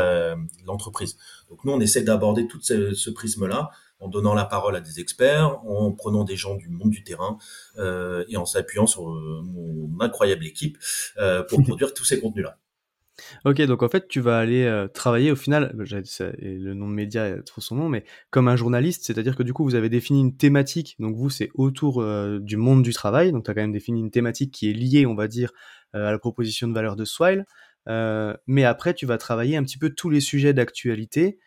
l'entreprise. 0.67 1.17
Donc 1.49 1.65
nous 1.65 1.73
on 1.73 1.81
essaie 1.81 2.03
d'aborder 2.03 2.47
tout 2.47 2.61
ce, 2.63 3.11
prisme 3.11 3.47
là 3.47 3.71
en 4.01 4.09
donnant 4.09 4.35
la 4.35 4.45
parole 4.45 4.75
à 4.75 4.81
des 4.81 4.99
experts, 4.99 5.61
en 5.65 5.93
prenant 5.93 6.25
des 6.25 6.37
gens 6.37 6.57
du 6.57 6.69
monde 6.69 6.91
du 6.91 7.05
terrain 7.05 7.39
euh, 7.79 8.25
et 8.29 8.37
en 8.37 8.45
s'appuyant 8.45 8.87
sur 8.87 9.07
mon 9.07 9.89
incroyable 10.01 10.45
équipe 10.45 10.77
pour 11.49 11.63
produire 11.67 11.95
tous 11.95 12.05
ces 12.05 12.21
contenus 12.21 12.45
là. 12.45 12.59
Ok, 13.45 13.61
donc 13.63 13.83
en 13.83 13.89
fait, 13.89 14.09
tu 14.09 14.21
vas 14.21 14.39
aller 14.39 14.65
euh, 14.65 14.89
travailler 14.89 15.31
au 15.31 15.37
final, 15.37 15.73
bah, 15.75 15.85
le 15.89 16.75
nom 16.75 16.89
de 16.89 16.95
média 16.95 17.43
trop 17.43 17.61
son 17.61 17.77
nom, 17.77 17.89
mais 17.89 18.05
comme 18.31 18.49
un 18.49 18.57
journaliste, 18.57 19.05
c'est-à-dire 19.05 19.37
que 19.37 19.43
du 19.43 19.53
coup, 19.53 19.65
vous 19.65 19.75
avez 19.75 19.89
défini 19.89 20.21
une 20.21 20.37
thématique, 20.37 20.97
donc 20.99 21.17
vous, 21.17 21.31
c'est 21.31 21.51
autour 21.55 22.01
euh, 22.01 22.39
du 22.41 22.57
monde 22.57 22.83
du 22.83 22.93
travail, 22.93 23.33
donc 23.33 23.45
tu 23.45 23.51
as 23.51 23.55
quand 23.55 23.61
même 23.61 23.73
défini 23.73 24.01
une 24.01 24.11
thématique 24.11 24.53
qui 24.53 24.71
est 24.71 24.73
liée, 24.73 25.07
on 25.07 25.15
va 25.15 25.29
dire, 25.29 25.53
euh, 25.95 26.09
à 26.09 26.13
la 26.13 26.19
proposition 26.19 26.69
de 26.69 26.75
valeur 26.75 26.97
de 26.97 27.05
Swile, 27.05 27.45
mais 28.47 28.65
après, 28.65 28.95
tu 28.95 29.07
vas 29.07 29.19
travailler 29.19 29.57
un 29.57 29.65
petit 29.65 29.79
peu 29.79 29.91
tous 29.91 30.09
les 30.09 30.21
sujets 30.21 30.53
d'actualité 30.53 31.39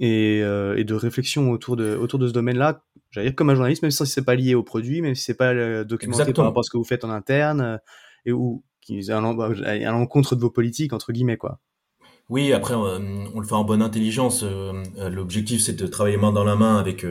et, 0.00 0.38
et, 0.38 0.84
de 0.84 0.94
réflexion 0.94 1.52
autour 1.52 1.76
de, 1.76 1.94
autour 1.94 2.18
de 2.18 2.26
ce 2.26 2.32
domaine-là, 2.32 2.82
j'allais 3.10 3.28
dire 3.28 3.36
comme 3.36 3.50
un 3.50 3.54
journaliste, 3.54 3.82
même 3.82 3.92
si 3.92 4.04
c'est 4.04 4.24
pas 4.24 4.34
lié 4.34 4.56
au 4.56 4.64
produit, 4.64 5.00
même 5.00 5.14
si 5.14 5.22
c'est 5.22 5.36
pas 5.36 5.84
documenté 5.84 6.32
par 6.32 6.46
rapport 6.46 6.60
à 6.60 6.62
ce 6.64 6.70
que 6.70 6.76
vous 6.76 6.84
faites 6.84 7.04
en 7.04 7.10
interne, 7.10 7.78
et 8.24 8.32
où 8.32 8.64
qui 8.80 9.10
à 9.10 9.20
l'encontre 9.20 10.36
de 10.36 10.40
vos 10.40 10.50
politiques 10.50 10.92
entre 10.92 11.12
guillemets 11.12 11.36
quoi. 11.36 11.60
Oui, 12.30 12.52
après 12.52 12.74
euh, 12.74 13.26
on, 13.34 13.40
le 13.40 13.46
fait 13.46 13.54
en 13.54 13.64
bonne 13.64 13.82
intelligence. 13.82 14.44
Euh, 14.44 14.84
euh, 14.98 15.10
l'objectif 15.10 15.60
c'est 15.60 15.72
de 15.72 15.86
travailler 15.88 16.16
main 16.16 16.30
dans 16.30 16.44
la 16.44 16.54
main 16.54 16.78
avec 16.78 17.04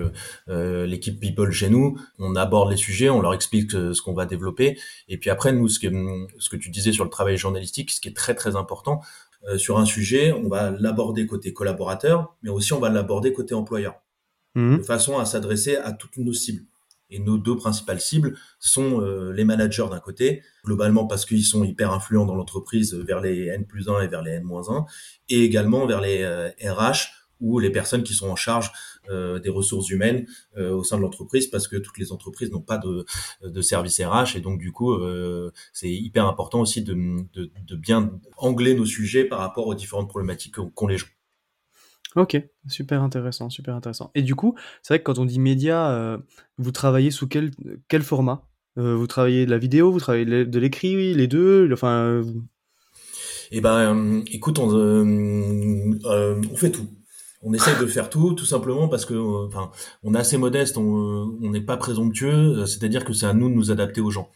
l'équipe 0.47 1.19
People 1.19 1.51
chez 1.51 1.69
nous. 1.69 1.99
On 2.17 2.35
aborde 2.35 2.71
les 2.71 2.77
sujets, 2.77 3.09
on 3.09 3.21
leur 3.21 3.33
explique 3.33 3.71
ce 3.71 4.01
qu'on 4.01 4.13
va 4.13 4.25
développer, 4.25 4.79
et 5.09 5.17
puis 5.17 5.29
après 5.29 5.51
nous 5.51 5.67
ce 5.67 5.79
que 5.79 5.88
ce 6.39 6.49
que 6.49 6.55
tu 6.55 6.69
disais 6.69 6.93
sur 6.93 7.03
le 7.03 7.09
travail 7.09 7.38
journalistique, 7.38 7.91
ce 7.91 7.99
qui 7.99 8.07
est 8.07 8.15
très 8.15 8.33
très 8.33 8.55
important 8.55 9.01
sur 9.57 9.77
un 9.77 9.85
sujet, 9.85 10.31
on 10.31 10.47
va 10.49 10.71
l'aborder 10.71 11.25
côté 11.25 11.53
collaborateur, 11.53 12.35
mais 12.41 12.49
aussi 12.49 12.73
on 12.73 12.79
va 12.79 12.89
l'aborder 12.89 13.33
côté 13.33 13.53
employeur, 13.53 13.95
mmh. 14.55 14.77
de 14.77 14.83
façon 14.83 15.17
à 15.17 15.25
s'adresser 15.25 15.75
à 15.75 15.91
toutes 15.91 16.17
nos 16.17 16.33
cibles. 16.33 16.63
Et 17.10 17.20
nos 17.20 17.38
deux 17.38 17.56
principales 17.56 18.01
cibles 18.01 18.38
sont 18.60 19.01
euh, 19.01 19.32
les 19.32 19.44
managers 19.44 19.88
d'un 19.89 20.00
côté, 20.00 20.44
globalement 20.66 21.08
parce 21.08 21.25
qu'ils 21.25 21.44
sont 21.44 21.63
hyper 21.63 21.92
influents 21.92 22.25
dans 22.25 22.36
l'entreprise 22.36 22.94
vers 22.94 23.20
les 23.20 23.48
N 23.48 23.66
plus 23.66 23.89
1 23.89 24.01
et 24.01 24.08
vers 24.08 24.22
les 24.22 24.32
N 24.32 24.44
moins 24.44 24.70
1, 24.70 24.86
et 25.30 25.44
également 25.44 25.86
vers 25.86 26.01
les 26.01 26.25
RH 26.25 26.70
euh, 26.70 26.94
ou 27.39 27.60
les 27.60 27.70
personnes 27.70 28.04
qui 28.04 28.13
sont 28.13 28.28
en 28.28 28.36
charge 28.36 28.70
des 29.10 29.50
ressources 29.50 29.89
humaines 29.89 30.28
au 30.58 30.84
sein 30.84 30.98
de 30.98 31.01
l'entreprise, 31.01 31.48
parce 31.48 31.70
que 31.70 31.78
toutes 31.78 31.98
les 31.98 32.12
entreprises 32.12 32.51
n'ont 32.51 32.60
pas 32.60 32.78
de, 32.78 33.06
de 33.42 33.62
service 33.62 34.01
RH, 34.01 34.36
et 34.36 34.42
donc 34.42 34.60
du 34.60 34.74
coup, 34.74 34.94
c'est 35.72 35.89
hyper 35.89 36.28
important 36.28 36.60
aussi 36.60 36.84
de, 36.84 36.94
de, 37.34 37.50
de 37.66 37.75
bien 37.78 38.12
angler 38.36 38.74
nos 38.75 38.86
sujets 38.86 39.24
par 39.24 39.39
rapport 39.39 39.68
aux 39.68 39.74
différentes 39.74 40.10
problématiques 40.10 40.56
qu'ont 40.75 40.88
les 40.88 40.98
gens. 40.98 41.08
Ok, 42.16 42.42
super 42.68 43.04
intéressant, 43.04 43.50
super 43.50 43.75
intéressant. 43.75 44.10
Et 44.16 44.24
du 44.24 44.36
coup, 44.36 44.56
c'est 44.82 44.94
vrai 44.94 45.00
que 45.00 45.04
quand 45.04 45.20
on 45.20 45.25
dit 45.25 45.39
média, 45.39 45.92
euh, 45.92 46.18
vous 46.58 46.72
travaillez 46.72 47.12
sous 47.12 47.28
quel, 47.28 47.51
quel 47.88 48.01
format? 48.01 48.48
Euh, 48.78 48.96
Vous 48.96 49.08
travaillez 49.08 49.46
de 49.46 49.51
la 49.51 49.58
vidéo, 49.58 49.92
vous 49.92 50.00
travaillez 50.00 50.25
de 50.25 50.60
l'écrit, 50.60 51.13
les 51.13 51.28
deux 51.28 51.70
enfin, 51.72 52.22
Eh 53.51 53.62
ben, 53.62 54.24
écoute, 54.32 54.58
on, 54.60 54.72
euh, 54.75 56.42
on 56.51 56.56
fait 56.56 56.72
tout. 56.72 56.88
On 57.42 57.54
essaye 57.54 57.80
de 57.80 57.86
faire 57.86 58.10
tout, 58.10 58.34
tout 58.34 58.46
simplement 58.46 58.89
parce 58.89 59.06
que, 59.06 59.13
enfin, 59.48 59.72
on 60.04 60.13
est 60.13 60.20
assez 60.20 60.38
modeste, 60.38 60.78
on 60.78 61.39
n'est 61.42 61.62
pas 61.62 61.78
présomptueux, 61.78 62.66
c'est-à-dire 62.66 63.06
que 63.06 63.13
c'est 63.13 63.28
à 63.28 63.34
nous 63.34 63.50
de 63.50 63.54
nous 63.54 63.72
adapter 63.72 64.01
aux 64.01 64.12
gens. 64.12 64.30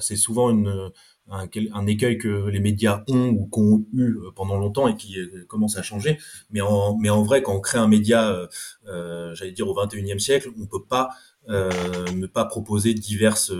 c'est 0.00 0.16
souvent 0.16 0.50
une 0.50 0.90
un, 1.30 1.86
écueil 1.86 2.18
que 2.18 2.48
les 2.48 2.60
médias 2.60 3.02
ont 3.08 3.28
ou 3.28 3.46
qu'ont 3.46 3.84
eu 3.92 4.12
euh, 4.12 4.30
pendant 4.34 4.58
longtemps 4.58 4.88
et 4.88 4.96
qui 4.96 5.18
euh, 5.18 5.44
commence 5.48 5.76
à 5.76 5.82
changer. 5.82 6.18
Mais 6.50 6.60
en, 6.60 7.22
vrai, 7.22 7.42
quand 7.42 7.54
on 7.54 7.60
crée 7.60 7.78
un 7.78 7.88
média, 7.88 8.48
euh, 8.86 9.34
j'allais 9.34 9.52
dire 9.52 9.68
au 9.68 9.74
21e 9.74 10.18
siècle, 10.18 10.50
on 10.60 10.66
peut 10.66 10.84
pas 10.84 11.10
ne 11.48 12.26
pas 12.26 12.44
proposer 12.44 12.92
diverses 12.92 13.52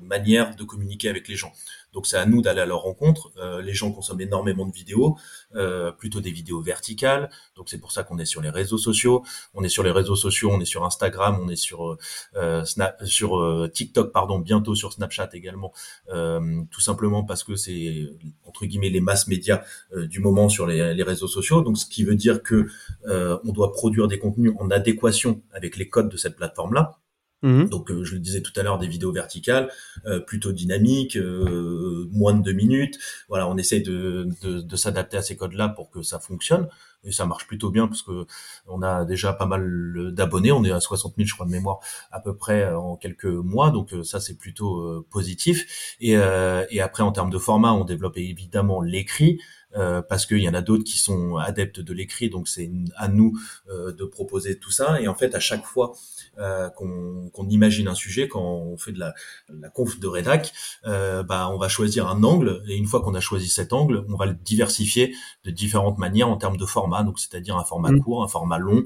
manières 0.00 0.56
de 0.56 0.64
communiquer 0.64 1.10
avec 1.10 1.28
les 1.28 1.36
gens. 1.36 1.52
Donc 1.94 2.06
c'est 2.06 2.18
à 2.18 2.26
nous 2.26 2.42
d'aller 2.42 2.60
à 2.60 2.66
leur 2.66 2.80
rencontre. 2.80 3.30
Euh, 3.38 3.62
les 3.62 3.72
gens 3.72 3.92
consomment 3.92 4.20
énormément 4.20 4.66
de 4.66 4.72
vidéos, 4.72 5.16
euh, 5.54 5.92
plutôt 5.92 6.20
des 6.20 6.32
vidéos 6.32 6.60
verticales. 6.60 7.30
Donc 7.56 7.68
c'est 7.70 7.78
pour 7.78 7.92
ça 7.92 8.02
qu'on 8.02 8.18
est 8.18 8.24
sur 8.26 8.42
les 8.42 8.50
réseaux 8.50 8.78
sociaux. 8.78 9.22
On 9.54 9.62
est 9.62 9.68
sur 9.68 9.84
les 9.84 9.92
réseaux 9.92 10.16
sociaux, 10.16 10.50
on 10.52 10.60
est 10.60 10.66
sur 10.66 10.84
Instagram, 10.84 11.38
on 11.40 11.48
est 11.48 11.56
sur 11.56 11.96
euh, 12.34 12.64
Snap, 12.64 13.02
sur 13.04 13.70
TikTok, 13.72 14.12
pardon, 14.12 14.40
bientôt 14.40 14.74
sur 14.74 14.92
Snapchat 14.92 15.30
également. 15.32 15.72
tout 16.08 16.80
simplement 16.80 17.22
parce 17.24 17.44
que 17.44 17.54
c'est 17.54 18.08
entre 18.44 18.66
guillemets 18.66 18.90
les 18.90 19.00
masses 19.00 19.28
médias 19.28 19.62
du 19.94 20.18
moment 20.20 20.48
sur 20.48 20.66
les, 20.66 20.94
les, 20.94 21.02
réseaux 21.02 21.28
sociaux. 21.28 21.62
Donc 21.62 21.78
ce 21.78 21.86
qui 21.86 22.02
veut 22.02 22.16
dire 22.16 22.42
que 22.42 22.66
on 23.06 23.52
doit 23.52 23.72
produire 23.72 24.08
des 24.08 24.18
contenus 24.18 24.52
en 24.58 24.70
adéquation 24.70 25.42
avec 25.52 25.76
les 25.76 25.88
codes 25.88 26.08
de 26.08 26.16
cette 26.16 26.36
plateforme 26.36 26.74
là. 26.74 26.98
Mhm. 27.44 27.68
Donc, 27.68 27.90
euh, 27.90 28.02
je 28.04 28.14
le 28.14 28.20
disais 28.20 28.40
tout 28.40 28.52
à 28.56 28.62
l'heure, 28.62 28.78
des 28.78 28.88
vidéos 28.88 29.12
verticales, 29.12 29.70
euh, 30.06 30.18
plutôt 30.18 30.50
dynamiques, 30.50 31.16
euh, 31.16 32.08
moins 32.10 32.32
de 32.32 32.42
deux 32.42 32.54
minutes. 32.54 32.98
Voilà, 33.28 33.46
on 33.48 33.58
essaie 33.58 33.80
de, 33.80 34.26
de, 34.42 34.76
s'adapter 34.76 35.18
à 35.18 35.22
ces 35.22 35.36
codes-là 35.36 35.68
pour 35.68 35.90
que 35.90 36.02
ça 36.02 36.18
fonctionne. 36.18 36.68
Et 37.06 37.12
ça 37.12 37.26
marche 37.26 37.46
plutôt 37.46 37.70
bien 37.70 37.86
parce 37.86 38.00
que 38.00 38.24
on 38.66 38.80
a 38.80 39.04
déjà 39.04 39.34
pas 39.34 39.44
mal 39.44 40.14
d'abonnés. 40.14 40.52
On 40.52 40.64
est 40.64 40.72
à 40.72 40.80
60 40.80 41.16
000, 41.18 41.28
je 41.28 41.34
crois, 41.34 41.44
de 41.44 41.50
mémoire 41.50 41.80
à 42.10 42.18
peu 42.18 42.34
près 42.34 42.72
en 42.72 42.96
quelques 42.96 43.26
mois. 43.26 43.70
Donc 43.70 43.94
ça, 44.04 44.20
c'est 44.20 44.38
plutôt 44.38 45.06
positif. 45.10 45.96
Et 46.00 46.16
après, 46.16 47.02
en 47.02 47.12
termes 47.12 47.28
de 47.28 47.36
format, 47.36 47.74
on 47.74 47.84
développe 47.84 48.16
évidemment 48.16 48.80
l'écrit. 48.80 49.38
Euh, 49.76 50.02
parce 50.02 50.26
qu'il 50.26 50.38
y 50.38 50.48
en 50.48 50.54
a 50.54 50.62
d'autres 50.62 50.84
qui 50.84 50.98
sont 50.98 51.36
adeptes 51.36 51.80
de 51.80 51.92
l'écrit, 51.92 52.30
donc 52.30 52.48
c'est 52.48 52.70
à 52.96 53.08
nous 53.08 53.36
euh, 53.68 53.92
de 53.92 54.04
proposer 54.04 54.58
tout 54.58 54.70
ça. 54.70 55.00
Et 55.00 55.08
en 55.08 55.14
fait, 55.14 55.34
à 55.34 55.40
chaque 55.40 55.64
fois 55.64 55.94
euh, 56.38 56.68
qu'on 56.70 57.48
imagine 57.48 57.88
un 57.88 57.94
sujet, 57.94 58.28
quand 58.28 58.42
on 58.42 58.76
fait 58.76 58.92
de 58.92 59.00
la, 59.00 59.14
la 59.48 59.68
conf 59.68 59.98
de 59.98 60.06
rédac, 60.06 60.52
bah, 60.84 61.48
on 61.50 61.58
va 61.58 61.68
choisir 61.68 62.08
un 62.08 62.22
angle, 62.22 62.62
et 62.68 62.76
une 62.76 62.86
fois 62.86 63.00
qu'on 63.00 63.14
a 63.14 63.20
choisi 63.20 63.48
cet 63.48 63.72
angle, 63.72 64.04
on 64.08 64.16
va 64.16 64.26
le 64.26 64.34
diversifier 64.34 65.14
de 65.44 65.50
différentes 65.50 65.98
manières 65.98 66.28
en 66.28 66.36
termes 66.36 66.56
de 66.56 66.66
format, 66.66 67.02
donc 67.02 67.18
c'est-à-dire 67.18 67.56
un 67.56 67.64
format 67.64 67.90
mmh. 67.90 68.00
court, 68.00 68.22
un 68.22 68.28
format 68.28 68.58
long, 68.58 68.84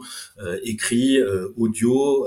écrit, 0.63 1.19
audio, 1.57 2.27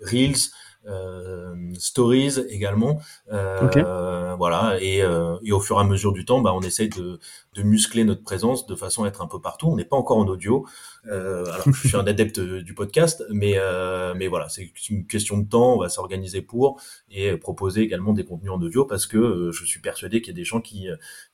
reels. 0.00 0.50
Euh, 0.86 1.54
stories 1.78 2.40
également. 2.48 3.00
Euh, 3.32 4.34
Voilà. 4.36 4.78
Et, 4.80 5.02
euh, 5.02 5.36
et, 5.44 5.52
au 5.52 5.60
fur 5.60 5.76
et 5.76 5.80
à 5.80 5.84
mesure 5.84 6.12
du 6.12 6.24
temps, 6.24 6.40
bah, 6.40 6.52
on 6.54 6.60
essaye 6.62 6.88
de, 6.88 7.18
de 7.54 7.62
muscler 7.62 8.04
notre 8.04 8.22
présence 8.22 8.66
de 8.66 8.74
façon 8.74 9.04
à 9.04 9.08
être 9.08 9.22
un 9.22 9.26
peu 9.26 9.40
partout. 9.40 9.68
On 9.68 9.76
n'est 9.76 9.84
pas 9.84 9.96
encore 9.96 10.18
en 10.18 10.26
audio. 10.26 10.66
Euh, 11.06 11.44
alors, 11.44 11.72
je 11.72 11.88
suis 11.88 11.96
un 11.96 12.06
adepte 12.06 12.40
du 12.40 12.74
podcast, 12.74 13.24
mais 13.30 13.54
euh, 13.56 14.14
mais 14.16 14.28
voilà, 14.28 14.48
c'est 14.48 14.72
une 14.90 15.06
question 15.06 15.38
de 15.38 15.48
temps. 15.48 15.74
On 15.74 15.78
va 15.78 15.88
s'organiser 15.88 16.42
pour 16.42 16.80
et 17.10 17.36
proposer 17.36 17.82
également 17.82 18.12
des 18.12 18.24
contenus 18.24 18.50
en 18.50 18.60
audio 18.60 18.84
parce 18.84 19.06
que 19.06 19.50
je 19.52 19.64
suis 19.64 19.80
persuadé 19.80 20.20
qu'il 20.20 20.32
y 20.32 20.36
a 20.36 20.40
des 20.40 20.44
gens 20.44 20.60
qui 20.60 20.88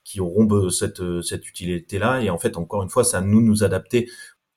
qui 0.04 0.20
auront 0.20 0.70
cette 0.70 1.02
cette 1.22 1.48
utilité-là. 1.48 2.22
Et 2.22 2.30
en 2.30 2.38
fait, 2.38 2.56
encore 2.56 2.82
une 2.82 2.90
fois, 2.90 3.04
c'est 3.04 3.16
à 3.16 3.20
nous 3.20 3.40
de 3.40 3.46
nous 3.46 3.64
adapter 3.64 4.08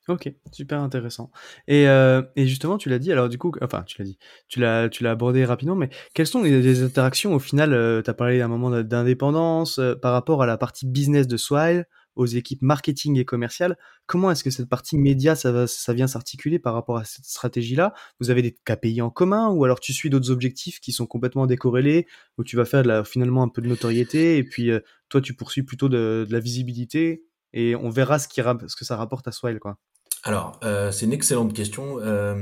OK, 0.08 0.28
super 0.50 0.80
intéressant 0.80 1.30
et 1.68 1.86
heu 1.86 2.26
et 2.34 2.46
justement 2.48 2.76
tu 2.76 2.88
l'as 2.88 2.98
dit 2.98 3.12
alors 3.12 3.28
du 3.28 3.38
coup 3.38 3.52
enfin 3.62 3.84
tu 3.86 3.98
l'as 4.00 4.04
dit, 4.04 4.18
tu 4.48 4.58
l'as 4.58 4.88
abordé 5.10 5.44
rapidement 5.44 5.76
mais 5.76 5.90
quelles 6.12 6.26
sont 6.26 6.42
les 6.42 6.82
interactions 6.82 7.34
au 7.34 7.38
final, 7.38 7.72
heu, 7.72 8.02
tu 8.04 8.10
as 8.10 8.14
parlé 8.14 8.40
à 8.40 8.46
un 8.46 8.48
moment 8.48 8.70
d'indépendance, 8.82 9.78
euh, 9.78 9.94
par 9.94 10.12
rapport 10.12 10.42
à 10.42 10.46
la 10.46 10.56
partie 10.58 10.86
business 10.88 11.28
de 11.28 11.36
Swile, 11.36 11.86
aux 12.16 12.26
équipes 12.26 12.62
marketing 12.62 13.16
et 13.18 13.24
commerciales. 13.24 13.78
Comment 14.06 14.32
est-ce 14.32 14.42
que 14.42 14.50
cette 14.50 14.68
partie 14.68 14.98
média 14.98 15.36
ça 15.36 15.68
ça 15.68 15.92
vient 15.92 16.08
s'articuler 16.08 16.58
par 16.58 16.74
rapport 16.74 16.96
à 16.98 17.04
cette 17.04 17.24
stratégie-là? 17.24 17.94
Vous 18.18 18.30
avez 18.30 18.42
des 18.42 18.56
KPI 18.64 19.02
en 19.02 19.10
commun 19.10 19.50
ou 19.50 19.64
alors 19.64 19.78
tu 19.78 19.92
suis 19.92 20.10
d'autres 20.10 20.30
objectifs 20.32 20.80
qui 20.80 20.90
sont 20.90 21.06
complètement 21.06 21.46
décorrélés, 21.46 22.06
où 22.38 22.44
tu 22.44 22.56
vas 22.56 22.64
faire 22.64 23.06
finalement 23.06 23.44
un 23.44 23.48
peu 23.48 23.62
de 23.62 23.68
notoriété 23.68 24.36
et 24.36 24.42
puis, 24.44 24.70
heu, 24.70 24.82
toi 25.08 25.20
tu 25.20 25.32
poursuis 25.34 25.62
plutôt 25.62 25.88
de 25.88 26.26
de 26.28 26.32
la 26.32 26.40
visibilité 26.40 27.22
et 27.52 27.76
on 27.76 27.88
verra 27.90 28.18
ce 28.18 28.26
qui 28.28 28.40
ce 28.42 28.76
que 28.76 28.84
ça 28.84 28.96
rapporte 28.96 29.28
à 29.28 29.32
Swile 29.32 29.60
quoi? 29.60 29.78
Alors, 30.24 30.60
euh, 30.62 30.92
c'est 30.92 31.06
une 31.06 31.12
excellente 31.12 31.52
question. 31.52 31.98
Euh, 31.98 32.34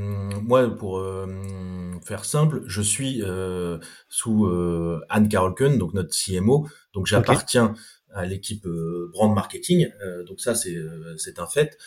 moi, 0.43 0.69
pour 0.69 0.99
euh, 0.99 1.27
faire 2.05 2.27
simple, 2.27 2.63
je 2.67 2.83
suis 2.83 3.23
sous 4.09 4.47
Anne 5.09 5.29
Carolken, 5.29 5.79
donc 5.79 5.95
notre 5.95 6.15
CMO. 6.15 6.69
Donc, 6.93 7.07
j'appartiens 7.07 7.75
à 8.13 8.27
l'équipe 8.27 8.67
brand 9.13 9.33
marketing. 9.35 9.89
donc 10.27 10.41
ça, 10.41 10.55
c'est 10.55 10.77
c'est 11.17 11.39
un 11.39 11.47
fait. 11.47 11.79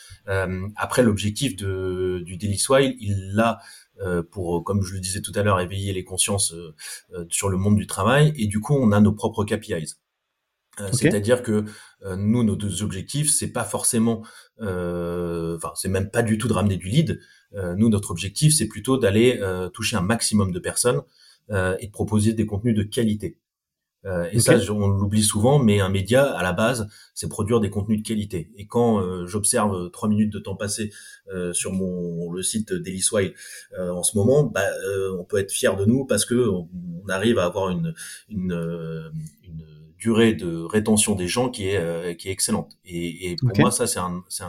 après, 0.75 1.03
l'objectif 1.03 1.55
de 1.55 2.21
du 2.25 2.37
Daily 2.37 2.57
Swile, 2.57 2.95
il 2.99 3.33
l'a 3.35 3.59
pour, 4.31 4.63
comme 4.63 4.83
je 4.83 4.93
le 4.93 4.99
disais 4.99 5.21
tout 5.21 5.33
à 5.35 5.43
l'heure, 5.43 5.59
éveiller 5.59 5.93
les 5.93 6.03
consciences 6.03 6.55
sur 7.29 7.49
le 7.49 7.57
monde 7.57 7.75
du 7.75 7.87
travail. 7.87 8.33
Et 8.35 8.47
du 8.47 8.59
coup, 8.61 8.75
on 8.75 8.91
a 8.91 8.99
nos 8.99 9.13
propres 9.13 9.45
KPIs. 9.45 10.02
Euh, 10.79 10.89
c'est-à-dire 10.91 11.43
que 11.43 11.65
euh, 12.03 12.15
nous, 12.15 12.43
nos 12.43 12.55
deux 12.55 12.83
objectifs, 12.83 13.29
c'est 13.29 13.51
pas 13.51 13.63
forcément, 13.63 14.23
euh, 14.61 15.55
enfin, 15.57 15.71
c'est 15.75 15.89
même 15.89 16.09
pas 16.09 16.23
du 16.23 16.37
tout 16.37 16.47
de 16.47 16.53
ramener 16.53 16.77
du 16.77 16.87
lead. 16.87 17.19
nous, 17.77 17.89
notre 17.89 18.09
objectif, 18.09 18.55
c'est 18.55 18.67
plutôt 18.67 18.97
d'aller 18.97 19.39
toucher 19.73 19.95
un 19.95 20.01
maximum 20.01 20.51
de 20.51 20.57
personnes 20.59 21.03
et 21.51 21.85
de 21.85 21.91
proposer 21.91 22.33
des 22.33 22.47
contenus 22.47 22.75
de 22.75 22.81
qualité. 22.81 23.37
et 24.31 24.39
ça, 24.39 24.55
on 24.71 24.87
l'oublie 24.87 25.21
souvent, 25.21 25.59
mais 25.59 25.79
un 25.79 25.89
média, 25.89 26.35
à 26.35 26.41
la 26.41 26.51
base, 26.51 26.87
c'est 27.13 27.29
produire 27.29 27.59
des 27.59 27.69
contenus 27.69 28.01
de 28.01 28.07
qualité. 28.07 28.49
Et 28.57 28.65
quand 28.65 29.27
j'observe 29.27 29.91
trois 29.91 30.09
minutes 30.09 30.33
de 30.33 30.39
temps 30.39 30.55
passé 30.55 30.91
sur 31.51 31.73
mon 31.73 32.31
le 32.31 32.41
site 32.41 32.73
Daily 32.73 33.05
en 33.77 34.01
ce 34.01 34.17
moment, 34.17 34.45
bah, 34.45 34.65
on 35.19 35.23
peut 35.23 35.37
être 35.37 35.51
fier 35.51 35.77
de 35.77 35.85
nous 35.85 36.05
parce 36.05 36.25
que 36.25 36.49
on, 36.49 36.67
arrive 37.07 37.37
à 37.37 37.45
avoir 37.45 37.69
une, 37.69 37.93
une, 38.29 39.11
une 39.43 39.82
durée 40.03 40.33
de 40.33 40.61
rétention 40.63 41.15
des 41.15 41.29
gens 41.29 41.49
qui 41.49 41.69
est 41.69 41.77
euh, 41.77 42.13
qui 42.13 42.27
est 42.27 42.31
excellente. 42.31 42.73
Et, 42.83 43.31
et 43.31 43.35
pour 43.37 43.57
moi, 43.57 43.71
ça 43.71 43.87
c'est 43.87 43.99
un 43.99 44.23
c'est 44.27 44.43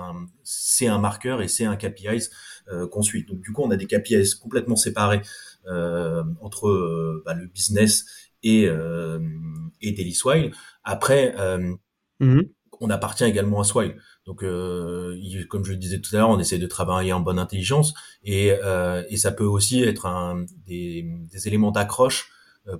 un 0.86 0.94
un 0.94 0.98
marqueur 0.98 1.42
et 1.42 1.48
c'est 1.48 1.64
un 1.64 1.76
KPIs 1.76 2.28
euh, 2.68 2.88
qu'on 2.88 3.02
suit. 3.02 3.24
Donc 3.24 3.40
du 3.40 3.52
coup, 3.52 3.62
on 3.62 3.70
a 3.70 3.76
des 3.76 3.86
KPIs 3.86 4.34
complètement 4.42 4.74
séparés 4.74 5.22
euh, 5.66 6.24
entre 6.40 7.22
bah, 7.24 7.34
le 7.34 7.46
business 7.46 8.04
et 8.42 8.66
euh, 8.66 9.20
et 9.80 9.92
Daily 9.92 10.14
Swile. 10.14 10.52
Après, 10.82 11.34
mm 12.20 12.42
on 12.80 12.90
appartient 12.90 13.24
également 13.24 13.60
à 13.60 13.64
Swile. 13.64 13.96
Donc, 14.26 14.40
comme 14.40 15.64
je 15.64 15.70
le 15.70 15.76
disais 15.76 16.00
tout 16.00 16.14
à 16.16 16.18
l'heure, 16.18 16.28
on 16.28 16.40
essaie 16.40 16.58
de 16.58 16.66
travailler 16.66 17.12
en 17.12 17.20
bonne 17.20 17.38
intelligence 17.38 17.94
et, 18.24 18.48
et 19.08 19.16
ça 19.16 19.30
peut 19.30 19.44
aussi 19.44 19.84
être 19.84 20.06
un, 20.06 20.44
des, 20.66 21.06
des 21.32 21.46
éléments 21.46 21.70
d'accroche 21.70 22.30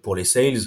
pour 0.03 0.17
les 0.17 0.25
sales 0.25 0.59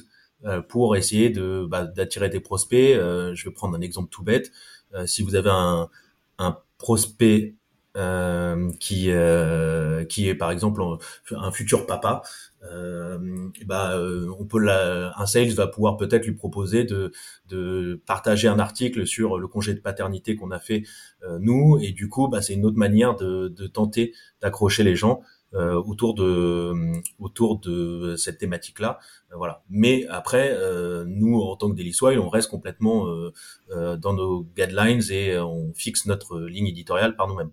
pour 0.70 0.96
essayer 0.96 1.30
de 1.30 1.66
bah, 1.70 1.86
d'attirer 1.86 2.30
des 2.30 2.40
prospects. 2.40 2.96
Euh, 2.96 3.34
je 3.36 3.46
vais 3.46 3.54
prendre 3.54 3.76
un 3.78 3.82
exemple 3.82 4.10
tout 4.10 4.24
bête. 4.24 4.52
Euh, 4.94 5.06
si 5.06 5.24
vous 5.24 5.36
avez 5.36 5.50
un, 5.50 5.90
un 6.40 6.58
prospect 6.78 7.56
euh, 7.96 8.72
qui 8.80 9.10
euh, 9.10 10.06
qui 10.06 10.30
est 10.30 10.36
par 10.36 10.52
exemple 10.52 10.84
un 11.32 11.52
futur 11.52 11.88
papa, 11.88 12.22
euh, 12.72 13.18
bah 13.66 14.00
on 14.40 14.46
peut 14.46 14.60
la, 14.60 15.14
un 15.20 15.26
sales 15.26 15.50
va 15.54 15.66
pouvoir 15.68 15.98
peut-être 15.98 16.26
lui 16.26 16.34
proposer 16.34 16.84
de 16.84 17.12
de 17.50 18.00
partager 18.06 18.48
un 18.48 18.60
article 18.60 19.08
sur 19.08 19.40
le 19.40 19.48
congé 19.48 19.74
de 19.74 19.80
paternité 19.80 20.36
qu'on 20.36 20.52
a 20.52 20.60
fait 20.60 20.84
nous 21.40 21.80
et 21.82 21.92
du 21.92 22.08
coup 22.10 22.28
bah 22.28 22.42
c'est 22.44 22.54
une 22.54 22.66
autre 22.66 22.78
manière 22.78 23.16
de 23.16 23.48
de 23.48 23.68
tenter 23.68 24.14
d'accrocher 24.42 24.84
les 24.84 24.96
gens 24.96 25.22
autour 25.54 26.14
de 26.14 26.74
autour 27.20 27.60
de 27.60 28.16
cette 28.16 28.38
thématique-là. 28.38 29.00
voilà. 29.36 29.64
Mais 29.70 30.06
après, 30.10 30.56
nous 31.06 31.40
en 31.40 31.56
tant 31.56 31.70
que 31.72 31.76
Daily 31.76 31.96
on 32.20 32.30
reste 32.30 32.50
complètement 32.50 33.06
dans 33.70 34.14
nos 34.14 34.44
guidelines 34.56 35.02
et 35.12 35.38
on 35.38 35.74
fixe 35.74 36.06
notre 36.06 36.40
ligne 36.42 36.68
éditoriale 36.68 37.16
par 37.16 37.28
nous-mêmes. 37.28 37.52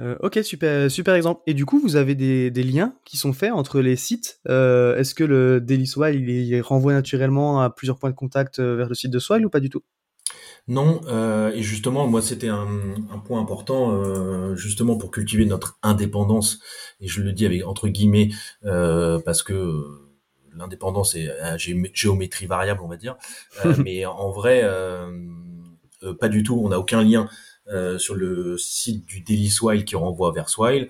Euh, 0.00 0.16
ok, 0.20 0.40
super, 0.42 0.90
super 0.90 1.14
exemple. 1.14 1.42
Et 1.46 1.54
du 1.54 1.66
coup, 1.66 1.78
vous 1.78 1.96
avez 1.96 2.14
des, 2.14 2.50
liens 2.62 2.94
qui 3.04 3.16
sont 3.16 3.32
faits 3.32 3.52
entre 3.52 3.80
les 3.80 3.96
sites. 3.96 4.40
Euh, 4.48 4.96
Est-ce 4.96 5.14
que 5.14 5.24
le 5.24 5.60
Daily 5.60 5.86
Swile 5.86 6.28
il, 6.28 6.60
renvoie 6.62 6.94
naturellement 6.94 7.60
à 7.60 7.70
plusieurs 7.70 7.98
points 7.98 8.10
de 8.10 8.14
contact 8.14 8.58
euh, 8.58 8.76
vers 8.76 8.88
le 8.88 8.94
site 8.94 9.10
de 9.10 9.18
Swile 9.18 9.44
ou 9.44 9.50
pas 9.50 9.60
du 9.60 9.68
tout? 9.68 9.82
Non, 10.70 11.00
euh, 11.08 11.50
et 11.50 11.64
justement, 11.64 12.06
moi, 12.06 12.22
c'était 12.22 12.48
un, 12.48 12.94
un, 13.12 13.18
point 13.18 13.40
important, 13.40 13.90
euh, 13.90 14.54
justement, 14.54 14.96
pour 14.96 15.10
cultiver 15.10 15.44
notre 15.44 15.80
indépendance. 15.82 16.60
Et 17.00 17.08
je 17.08 17.22
le 17.22 17.32
dis 17.32 17.44
avec 17.44 17.66
entre 17.66 17.88
guillemets, 17.88 18.30
euh, 18.64 19.18
parce 19.18 19.42
que 19.42 19.84
l'indépendance 20.54 21.16
est 21.16 21.28
à 21.40 21.56
géométrie 21.58 22.46
variable, 22.46 22.82
on 22.84 22.86
va 22.86 22.96
dire. 22.96 23.16
mais 23.84 24.06
en 24.06 24.30
vrai, 24.30 24.62
pas 26.20 26.28
du 26.28 26.44
tout. 26.44 26.62
On 26.64 26.68
n'a 26.68 26.78
aucun 26.78 27.02
lien 27.02 27.28
sur 27.98 28.14
le 28.14 28.56
site 28.56 29.04
du 29.06 29.22
Daily 29.22 29.50
Swile 29.50 29.84
qui 29.84 29.96
renvoie 29.96 30.30
vers 30.30 30.48
Swile. 30.48 30.88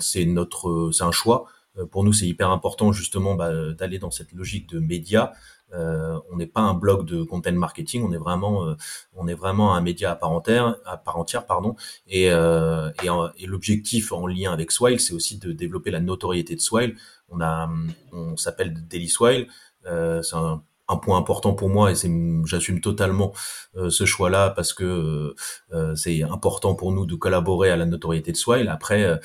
C'est 0.00 0.24
notre, 0.24 0.90
c'est 0.92 1.04
un 1.04 1.12
choix. 1.12 1.46
Pour 1.92 2.02
nous, 2.02 2.12
c'est 2.12 2.26
hyper 2.26 2.50
important 2.50 2.90
justement 2.90 3.34
bah, 3.36 3.52
d'aller 3.74 4.00
dans 4.00 4.10
cette 4.10 4.32
logique 4.32 4.68
de 4.68 4.80
média. 4.80 5.34
Euh, 5.72 6.18
on 6.30 6.36
n'est 6.36 6.46
pas 6.46 6.60
un 6.60 6.74
blog 6.74 7.06
de 7.06 7.22
content 7.22 7.52
marketing, 7.52 8.04
on 8.04 8.12
est 8.12 8.18
vraiment, 8.18 8.66
euh, 8.66 8.74
on 9.14 9.26
est 9.26 9.34
vraiment 9.34 9.74
un 9.74 9.80
média 9.80 10.12
à 10.12 10.16
part 10.16 10.30
entière, 10.30 10.76
à 10.84 10.96
part 10.96 11.18
entière, 11.18 11.46
pardon. 11.46 11.76
Et, 12.08 12.30
euh, 12.30 12.90
et, 13.38 13.46
l'objectif 13.46 14.12
en 14.12 14.26
lien 14.26 14.52
avec 14.52 14.72
Swile, 14.72 15.00
c'est 15.00 15.14
aussi 15.14 15.38
de 15.38 15.52
développer 15.52 15.90
la 15.90 16.00
notoriété 16.00 16.54
de 16.54 16.60
Swile. 16.60 16.96
On 17.28 17.40
a, 17.40 17.70
on 18.12 18.36
s'appelle 18.36 18.74
Daily 18.88 19.08
Swile. 19.08 19.48
c'est 19.84 20.36
un 20.36 20.62
un 20.92 20.96
point 20.96 21.18
important 21.18 21.54
pour 21.54 21.68
moi 21.68 21.90
et 21.90 21.94
c'est 21.94 22.10
j'assume 22.44 22.80
totalement 22.80 23.32
euh, 23.76 23.90
ce 23.90 24.04
choix-là 24.04 24.50
parce 24.50 24.72
que 24.72 24.84
euh, 24.84 25.34
euh, 25.72 25.94
c'est 25.94 26.22
important 26.22 26.74
pour 26.74 26.92
nous 26.92 27.06
de 27.06 27.14
collaborer 27.14 27.70
à 27.70 27.76
la 27.76 27.86
notoriété 27.86 28.32
de 28.32 28.36
Swile. 28.36 28.68
Après, 28.68 29.20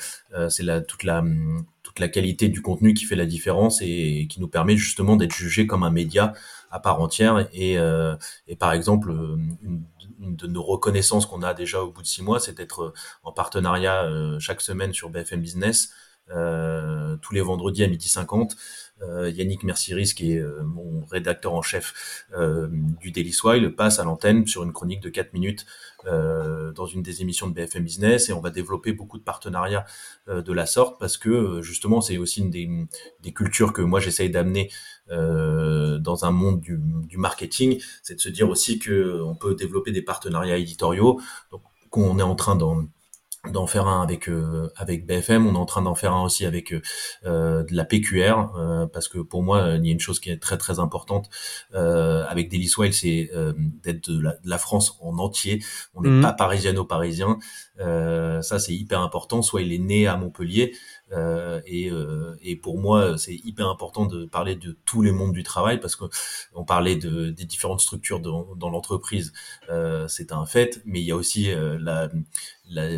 c'est 0.48 0.62
la 0.62 0.80
toute 0.80 1.04
la 1.04 1.22
la 2.00 2.08
qualité 2.08 2.48
du 2.48 2.62
contenu 2.62 2.94
qui 2.94 3.04
fait 3.04 3.16
la 3.16 3.26
différence 3.26 3.80
et, 3.82 4.26
qui 4.28 4.40
nous 4.40 4.48
permet 4.48 4.76
justement 4.76 5.16
d'être 5.16 5.34
jugé 5.34 5.66
comme 5.66 5.82
un 5.82 5.90
média 5.90 6.32
à 6.70 6.80
part 6.80 7.00
entière. 7.00 7.48
Et, 7.52 7.76
et 8.46 8.56
par 8.56 8.72
exemple, 8.72 9.10
une, 9.62 9.84
une, 10.20 10.36
de 10.36 10.46
nos 10.46 10.62
reconnaissances 10.62 11.26
qu'on 11.26 11.42
a 11.42 11.54
déjà 11.54 11.82
au 11.82 11.90
bout 11.90 12.02
de 12.02 12.06
six 12.06 12.22
mois, 12.22 12.40
c'est 12.40 12.56
d'être 12.56 12.92
en 13.22 13.32
partenariat 13.32 14.06
chaque 14.38 14.60
semaine 14.60 14.92
sur 14.92 15.08
BFM 15.08 15.40
Business 15.40 15.90
tous 16.28 17.34
les 17.34 17.40
vendredis 17.40 17.84
à 17.84 17.88
midi 17.88 18.08
50 18.08 18.52
euh, 18.52 18.54
Yannick 19.02 19.64
Mercieris, 19.64 20.12
qui 20.14 20.32
est 20.32 20.38
euh, 20.38 20.62
mon 20.64 21.04
rédacteur 21.06 21.54
en 21.54 21.62
chef 21.62 22.26
euh, 22.36 22.68
du 23.00 23.10
Daily 23.10 23.32
Swile, 23.32 23.74
passe 23.74 23.98
à 23.98 24.04
l'antenne 24.04 24.46
sur 24.46 24.62
une 24.62 24.72
chronique 24.72 25.00
de 25.00 25.08
4 25.08 25.32
minutes 25.32 25.66
dans 26.04 26.86
une 26.86 27.02
des 27.02 27.20
émissions 27.20 27.48
de 27.48 27.52
BFM 27.52 27.84
Business 27.84 28.30
et 28.30 28.32
on 28.32 28.40
va 28.40 28.48
développer 28.50 28.92
beaucoup 28.92 29.18
de 29.18 29.22
partenariats 29.22 29.84
de 30.28 30.52
la 30.52 30.64
sorte 30.64 30.98
parce 30.98 31.18
que 31.18 31.60
justement 31.60 32.00
c'est 32.00 32.16
aussi 32.16 32.40
une 32.40 32.50
des, 32.50 33.32
cultures 33.32 33.74
que 33.74 33.82
moi 33.82 34.00
j'essaye 34.00 34.30
d'amener 34.30 34.70
dans 35.10 36.24
un 36.24 36.30
monde 36.30 36.60
du, 36.60 36.78
du 36.80 37.18
marketing, 37.18 37.82
c'est 38.02 38.14
de 38.14 38.20
se 38.20 38.30
dire 38.30 38.48
aussi 38.48 38.78
que 38.78 39.20
on 39.22 39.34
peut 39.34 39.54
développer 39.54 39.90
des 39.90 40.00
partenariats 40.00 40.56
éditoriaux. 40.56 41.20
Donc 41.50 41.62
qu'on 41.90 42.18
est 42.18 42.22
en 42.22 42.34
train 42.34 42.56
d'en 42.56 42.86
d'en 43.52 43.66
faire 43.66 43.86
un 43.86 44.02
avec 44.02 44.28
euh, 44.28 44.68
avec 44.76 45.06
BFM, 45.06 45.46
on 45.46 45.54
est 45.54 45.58
en 45.58 45.64
train 45.64 45.82
d'en 45.82 45.94
faire 45.94 46.12
un 46.12 46.24
aussi 46.24 46.44
avec 46.44 46.72
euh, 46.72 47.62
de 47.62 47.74
la 47.74 47.84
PQR 47.84 48.56
euh, 48.56 48.86
parce 48.86 49.08
que 49.08 49.18
pour 49.18 49.42
moi 49.42 49.76
il 49.76 49.86
y 49.86 49.90
a 49.90 49.92
une 49.92 50.00
chose 50.00 50.18
qui 50.18 50.30
est 50.30 50.38
très 50.38 50.58
très 50.58 50.80
importante 50.80 51.30
avec 51.72 52.50
Daily 52.50 52.68
Swile, 52.68 52.92
c'est 52.92 53.30
d'être 53.82 54.10
de, 54.10 54.22
la, 54.44 54.58
France 54.58 54.98
en 55.00 55.18
entier. 55.18 55.62
On 55.94 56.02
n'est 56.02 56.10
mmh. 56.10 56.20
pas 56.20 56.32
parisiano-parisien, 56.32 57.38
ça 57.78 58.58
c'est 58.58 58.74
hyper 58.74 59.00
important. 59.00 59.40
Soit 59.42 59.62
il 59.62 59.72
est 59.72 59.78
né 59.78 60.06
à 60.06 60.16
Montpellier, 60.16 60.74
euh, 61.12 61.60
et, 61.66 61.90
euh, 61.90 62.36
et, 62.42 62.56
pour 62.56 62.78
moi, 62.78 63.16
c'est 63.18 63.34
hyper 63.34 63.68
important 63.68 64.06
de 64.06 64.26
parler 64.26 64.56
de 64.56 64.76
tous 64.84 65.02
les 65.02 65.12
mondes 65.12 65.32
du 65.32 65.42
travail 65.42 65.80
parce 65.80 65.96
que 65.96 66.04
on 66.54 66.64
parlait 66.64 66.96
de, 66.96 67.30
des 67.30 67.44
différentes 67.44 67.80
structures 67.80 68.20
dans, 68.20 68.54
dans 68.56 68.70
l'entreprise, 68.70 69.32
euh, 69.70 70.06
c'est 70.08 70.32
un 70.32 70.44
fait, 70.44 70.82
mais 70.84 71.00
il 71.00 71.06
y 71.06 71.12
a 71.12 71.16
aussi 71.16 71.50
euh, 71.50 71.78
la, 71.80 72.08
la, 72.70 72.88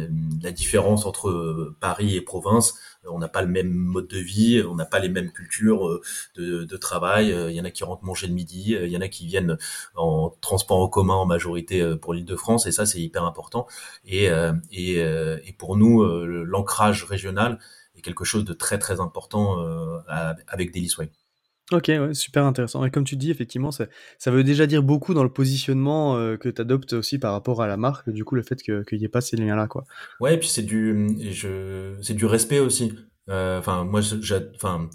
la, 0.43 0.52
différence 0.52 1.07
entre 1.07 1.75
Paris 1.81 2.17
et 2.17 2.21
province. 2.21 2.75
On 3.09 3.19
n'a 3.19 3.29
pas 3.29 3.43
le 3.43 3.49
même 3.49 3.71
mode 3.71 4.09
de 4.09 4.19
vie, 4.19 4.63
on 4.69 4.75
n'a 4.75 4.85
pas 4.85 4.99
les 4.99 5.08
mêmes 5.08 5.30
cultures 5.32 5.87
euh, 5.87 6.02
de, 6.37 6.65
de 6.65 6.76
travail. 6.76 7.28
Il 7.49 7.54
y 7.54 7.61
en 7.61 7.65
a 7.65 7.71
qui 7.71 7.85
rentrent 7.85 8.04
manger 8.04 8.26
le 8.26 8.35
midi, 8.35 8.76
il 8.80 8.89
y 8.89 8.97
en 8.97 9.00
a 9.00 9.08
qui 9.08 9.26
viennent 9.26 9.56
en 9.95 10.30
transport 10.41 10.78
en 10.78 10.89
commun 10.89 11.15
en 11.15 11.26
majorité 11.26 11.97
pour 12.00 12.15
l'Île-de-France, 12.15 12.67
et 12.67 12.73
ça 12.73 12.87
c'est 12.87 13.00
hyper 13.00 13.25
important. 13.25 13.67
Et, 14.04 14.28
et, 14.73 14.95
et 14.97 15.52
pour 15.58 15.76
nous, 15.76 16.04
l'ancrage 16.04 17.04
régional 17.04 17.58
quelque 18.00 18.25
chose 18.25 18.45
de 18.45 18.52
très 18.52 18.78
très 18.78 19.00
important 19.00 19.60
euh, 19.60 19.99
avec 20.49 20.73
Daily 20.73 20.89
Sway. 20.89 21.10
Ok, 21.73 21.86
ouais, 21.86 22.15
super 22.15 22.45
intéressant. 22.45 22.84
Et 22.84 22.91
comme 22.91 23.04
tu 23.04 23.15
dis, 23.17 23.30
effectivement, 23.30 23.71
ça, 23.71 23.86
ça 24.19 24.32
veut 24.32 24.43
déjà 24.43 24.67
dire 24.67 24.82
beaucoup 24.82 25.15
dans 25.15 25.23
le 25.23 25.32
positionnement 25.32 26.17
euh, 26.17 26.36
que 26.36 26.49
tu 26.49 26.60
adoptes 26.60 26.95
aussi 26.95 27.19
par 27.19 27.32
rapport 27.32 27.63
à 27.63 27.69
la 27.69 27.76
marque, 27.76 28.10
du 28.10 28.25
coup, 28.25 28.34
le 28.34 28.43
fait 28.43 28.60
qu'il 28.60 28.84
n'y 28.93 29.04
ait 29.04 29.08
pas 29.08 29.21
ces 29.21 29.36
liens-là. 29.36 29.69
quoi. 29.69 29.84
Ouais, 30.19 30.34
et 30.34 30.39
puis 30.39 30.49
c'est 30.49 30.65
du, 30.65 31.17
je, 31.30 31.95
c'est 32.02 32.15
du 32.15 32.26
respect 32.26 32.58
aussi. 32.58 32.93
Euh, 33.28 33.60
enfin, 33.60 33.84
moi, 33.84 34.00
enfin, 34.56 34.91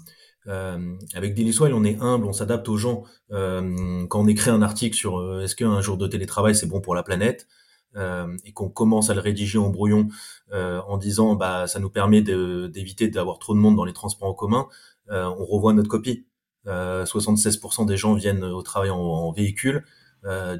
avec 1.14 1.34
Daily 1.34 1.52
Swile, 1.52 1.72
on 1.72 1.82
est 1.82 1.98
humble, 1.98 2.26
on 2.26 2.34
s'adapte 2.34 2.68
aux 2.68 2.76
gens. 2.76 3.04
quand 3.30 4.20
on 4.20 4.26
écrit 4.28 4.50
un 4.50 4.60
article 4.60 4.94
sur 4.96 5.40
est-ce 5.42 5.56
qu'un 5.56 5.80
jour 5.80 5.96
de 5.96 6.06
télétravail 6.06 6.54
c'est 6.54 6.66
bon 6.66 6.80
pour 6.82 6.94
la 6.94 7.02
planète, 7.02 7.48
euh, 7.96 8.36
et 8.44 8.52
qu'on 8.52 8.68
commence 8.68 9.08
à 9.08 9.14
le 9.14 9.20
rédiger 9.20 9.58
en 9.58 9.70
brouillon 9.70 10.08
euh, 10.52 10.80
en 10.86 10.98
disant 10.98 11.34
bah 11.34 11.66
ça 11.66 11.78
nous 11.78 11.88
permet 11.88 12.20
d'éviter 12.20 13.08
d'avoir 13.08 13.38
trop 13.38 13.54
de 13.54 13.58
monde 13.58 13.76
dans 13.76 13.86
les 13.86 13.94
transports 13.94 14.28
en 14.28 14.34
commun, 14.34 14.68
euh, 15.10 15.24
on 15.38 15.44
revoit 15.44 15.72
notre 15.72 15.88
copie. 15.88 16.26
76% 16.66 17.86
des 17.86 17.96
gens 17.96 18.14
viennent 18.14 18.42
au 18.42 18.60
travail 18.60 18.90
en, 18.90 19.30
véhicule. 19.30 19.84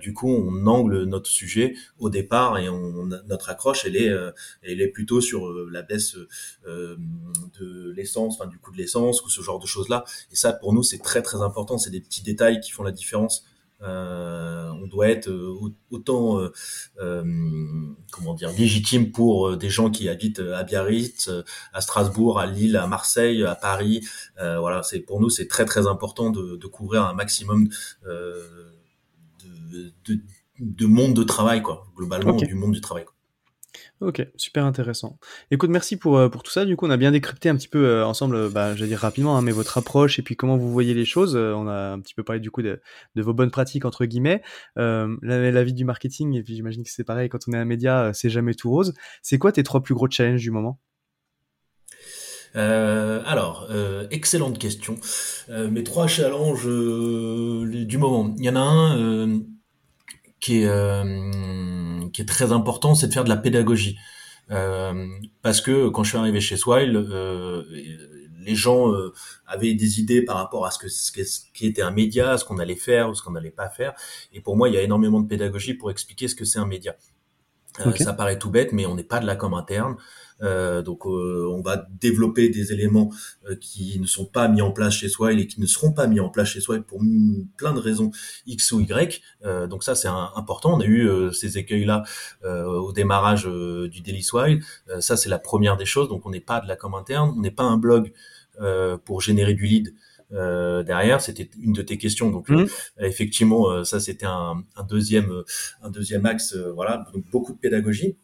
Du 0.01 0.14
coup, 0.14 0.29
on 0.29 0.64
angle 0.68 1.03
notre 1.03 1.29
sujet 1.29 1.75
au 1.99 2.11
départ 2.11 2.59
et 2.59 2.68
notre 3.27 3.51
accroche, 3.51 3.85
elle 3.85 3.96
est, 3.96 4.87
plutôt 4.87 5.20
sur 5.20 5.53
la 5.68 5.83
baisse 5.83 6.16
de 6.64 7.90
l'essence, 7.90 8.37
enfin 8.38 8.49
du 8.49 8.61
coût 8.61 8.70
de 8.70 8.77
l'essence 8.77 9.25
ou 9.25 9.29
ce 9.29 9.40
genre 9.40 9.59
de 9.59 9.66
choses 9.66 9.88
là. 9.88 10.05
Et 10.31 10.37
ça, 10.37 10.53
pour 10.53 10.72
nous, 10.72 10.85
c'est 10.85 11.03
très 11.03 11.22
très 11.22 11.42
important. 11.42 11.77
C'est 11.77 11.90
des 11.90 12.01
petits 12.01 12.22
détails 12.22 12.61
qui 12.61 12.70
font 12.70 12.85
la 12.85 12.92
différence 12.92 13.44
euh, 13.82 14.70
on 14.82 14.86
doit 14.86 15.08
être 15.08 15.28
euh, 15.28 15.54
autant 15.90 16.38
euh, 16.38 16.52
euh, 16.98 17.24
comment 18.10 18.34
dire 18.34 18.50
légitime 18.52 19.12
pour 19.12 19.56
des 19.56 19.68
gens 19.68 19.90
qui 19.90 20.08
habitent 20.08 20.40
à 20.40 20.62
Biarritz, 20.62 21.30
à 21.72 21.80
Strasbourg, 21.80 22.38
à 22.38 22.46
Lille, 22.46 22.76
à 22.76 22.86
Marseille, 22.86 23.44
à 23.44 23.54
Paris. 23.54 24.06
voilà, 24.38 24.82
c'est 24.82 25.00
pour 25.00 25.20
nous 25.20 25.30
c'est 25.30 25.48
très 25.48 25.64
très 25.64 25.86
important 25.86 26.30
de, 26.30 26.56
de 26.56 26.66
couvrir 26.66 27.04
un 27.04 27.14
maximum 27.14 27.68
de, 28.04 29.92
de, 30.04 30.20
de, 30.60 30.86
monde 30.86 31.14
de 31.14 31.22
travail 31.22 31.62
quoi, 31.62 31.86
globalement 31.96 32.34
du 32.34 32.54
monde 32.54 32.72
du 32.72 32.80
travail. 32.80 33.04
Quoi. 33.04 33.15
Ok, 34.02 34.26
super 34.37 34.66
intéressant. 34.66 35.18
Écoute, 35.50 35.70
merci 35.70 35.96
pour, 35.96 36.18
euh, 36.18 36.28
pour 36.28 36.42
tout 36.42 36.50
ça. 36.52 36.66
Du 36.66 36.76
coup, 36.76 36.87
on 36.87 36.90
a 36.90 36.98
bien 36.98 37.12
décrypté 37.12 37.48
un 37.48 37.56
petit 37.56 37.68
peu 37.68 37.87
euh, 37.87 38.06
ensemble, 38.06 38.37
euh, 38.37 38.50
bah, 38.50 38.74
j'allais 38.76 38.88
dire 38.88 38.98
rapidement, 38.98 39.38
hein, 39.38 39.40
mais 39.42 39.52
votre 39.52 39.78
approche 39.78 40.18
et 40.18 40.22
puis 40.22 40.37
comment 40.37 40.59
vous 40.59 40.70
voyez 40.70 40.92
les 40.92 41.06
choses. 41.06 41.35
on 41.35 41.66
a 41.66 41.92
un 41.92 42.00
petit 42.00 42.12
peu 42.12 42.22
parlé 42.22 42.40
du 42.40 42.50
coup 42.50 42.61
de, 42.61 42.78
vos 43.16 43.32
bonnes 43.32 43.50
pratiques, 43.50 43.87
entre 43.87 44.04
guillemets. 44.04 44.42
La, 44.76 45.64
vie 45.64 45.72
du 45.72 45.87
marketing, 45.87 46.35
et 46.35 46.42
puis 46.42 46.54
j'imagine 46.54 46.85
que 46.85 46.90
c'est 46.90 47.04
pareil, 47.04 47.30
quand 47.30 47.38
on 47.48 47.52
est 47.52 47.56
un 47.56 47.64
média, 47.64 48.11
c'est 48.12 48.28
jamais 48.28 48.54
tout 48.54 48.70
rose. 48.70 48.92
C'est 49.22 49.38
quoi 49.38 49.50
tes 49.50 49.62
trois 49.62 49.82
plus 49.82 49.94
gros 49.94 50.11
challenges 50.11 50.42
du 50.42 50.50
moment? 50.50 50.78
Alors, 52.54 53.68
excellente 54.11 54.59
question. 54.59 54.96
Mes 55.48 55.85
trois 55.85 56.06
challenges 56.06 56.66
du 56.66 57.98
moment. 57.98 58.35
Il 58.38 58.44
y 58.44 58.50
en 58.50 58.56
a 58.56 58.61
un 58.61 59.40
qui 60.40 60.62
est 60.62 60.68
qui 62.16 62.22
est 62.22 62.26
très 62.26 62.50
important, 62.50 62.94
c'est 62.94 63.09
de 63.09 63.12
faire 63.12 63.24
de 63.24 63.29
la 63.29 63.37
pédagogie. 63.37 63.98
Euh, 64.50 65.07
parce 65.42 65.61
que 65.61 65.90
quand 65.90 66.02
je 66.02 66.09
suis 66.09 66.18
arrivé 66.18 66.40
chez 66.40 66.57
Swile, 66.57 66.96
euh, 66.96 67.62
les 68.40 68.55
gens 68.55 68.90
euh, 68.90 69.12
avaient 69.46 69.74
des 69.74 70.00
idées 70.00 70.22
par 70.22 70.37
rapport 70.37 70.64
à 70.64 70.70
ce 70.70 70.79
que 70.79 70.88
ce 70.88 71.12
qui 71.52 71.66
était 71.66 71.83
un 71.83 71.90
média, 71.90 72.38
ce 72.38 72.46
qu'on 72.46 72.59
allait 72.59 72.74
faire 72.74 73.11
ou 73.11 73.14
ce 73.14 73.20
qu'on 73.22 73.33
n'allait 73.33 73.50
pas 73.50 73.68
faire. 73.68 73.92
Et 74.33 74.40
pour 74.40 74.57
moi, 74.57 74.70
il 74.70 74.74
y 74.74 74.79
a 74.79 74.83
énormément 74.83 75.20
de 75.20 75.29
pédagogie 75.29 75.74
pour 75.74 75.90
expliquer 75.90 76.26
ce 76.26 76.35
que 76.35 76.46
c'est 76.46 76.59
un 76.59 76.64
média. 76.64 76.96
Ça 77.98 78.12
paraît 78.12 78.38
tout 78.38 78.50
bête, 78.50 78.72
mais 78.72 78.86
on 78.86 78.94
n'est 78.94 79.04
pas 79.04 79.20
de 79.20 79.26
la 79.26 79.36
com 79.36 79.54
interne. 79.54 79.96
Euh, 80.42 80.82
donc 80.82 81.06
euh, 81.06 81.48
on 81.50 81.62
va 81.62 81.86
développer 82.00 82.50
des 82.50 82.72
éléments 82.72 83.10
euh, 83.48 83.56
qui 83.56 83.98
ne 83.98 84.06
sont 84.06 84.26
pas 84.26 84.48
mis 84.48 84.60
en 84.60 84.70
place 84.70 84.94
chez 84.94 85.08
soi 85.08 85.32
et 85.32 85.46
qui 85.46 85.60
ne 85.60 85.66
seront 85.66 85.92
pas 85.92 86.06
mis 86.06 86.20
en 86.20 86.28
place 86.28 86.48
chez 86.48 86.60
soi 86.60 86.78
pour 86.80 87.00
plein 87.56 87.72
de 87.72 87.78
raisons 87.78 88.10
X 88.46 88.72
ou 88.72 88.80
Y. 88.80 89.22
donc 89.68 89.82
ça 89.82 89.94
c'est 89.94 90.08
important. 90.08 90.74
On 90.74 90.80
a 90.80 90.84
eu 90.84 91.32
ces 91.32 91.58
écueils-là 91.58 92.02
au 92.44 92.92
démarrage 92.92 93.44
du 93.46 94.00
Daily 94.00 94.22
Swile. 94.22 94.62
ça 95.00 95.16
c'est 95.16 95.28
la 95.28 95.38
première 95.38 95.76
des 95.76 95.86
choses. 95.86 96.08
Donc 96.08 96.26
on 96.26 96.30
n'est 96.30 96.40
pas 96.40 96.60
de 96.60 96.68
la 96.68 96.76
com 96.76 96.94
interne, 96.94 97.34
on 97.36 97.40
n'est 97.40 97.50
pas 97.50 97.64
un 97.64 97.76
blog 97.76 98.12
pour 99.04 99.20
générer 99.20 99.54
du 99.54 99.64
lead. 99.66 99.94
Derrière. 100.30 101.20
C'était 101.20 101.50
une 101.60 101.72
de 101.72 101.82
tes 101.82 101.98
questions, 101.98 102.30
donc 102.30 102.48
mmh. 102.48 102.66
effectivement, 103.00 103.84
ça 103.84 104.00
c'était 104.00 104.26
un, 104.26 104.64
un, 104.76 104.84
deuxième, 104.84 105.30
un 105.82 105.90
deuxième 105.90 106.26
axe. 106.26 106.56
voilà, 106.74 107.04
donc 107.12 107.24
beaucoup 107.30 107.52
de 107.52 107.58
pédagogie. 107.58 108.16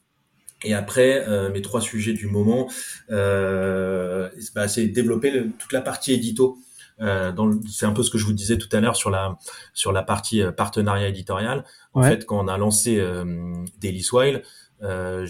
Et 0.65 0.75
après, 0.75 1.27
euh, 1.29 1.51
mes 1.51 1.63
trois 1.63 1.81
sujets 1.81 2.13
du 2.13 2.27
moment, 2.27 2.69
euh, 3.11 4.29
bah, 4.55 4.69
c'est 4.69 4.87
développer 4.87 5.33
toute 5.59 5.73
la 5.73 5.81
partie 5.81 6.13
édito. 6.13 6.59
Euh, 7.01 7.33
c'est 7.69 7.87
un 7.87 7.93
peu 7.93 8.03
ce 8.03 8.11
que 8.11 8.19
je 8.19 8.25
vous 8.25 8.33
disais 8.33 8.59
tout 8.59 8.69
à 8.71 8.81
l'heure 8.81 8.97
sur 8.97 9.11
la 9.11 9.39
sur 9.73 9.93
la 9.93 10.03
partie 10.03 10.43
euh, 10.43 10.53
partenariat 10.53 11.09
éditorial. 11.09 11.65
En 11.95 12.03
fait, 12.03 12.27
quand 12.27 12.45
on 12.45 12.49
a 12.49 12.59
lancé 12.59 12.99
euh, 12.99 13.25
Daily 13.81 14.03
Swile, 14.03 14.43
euh, 14.83 15.27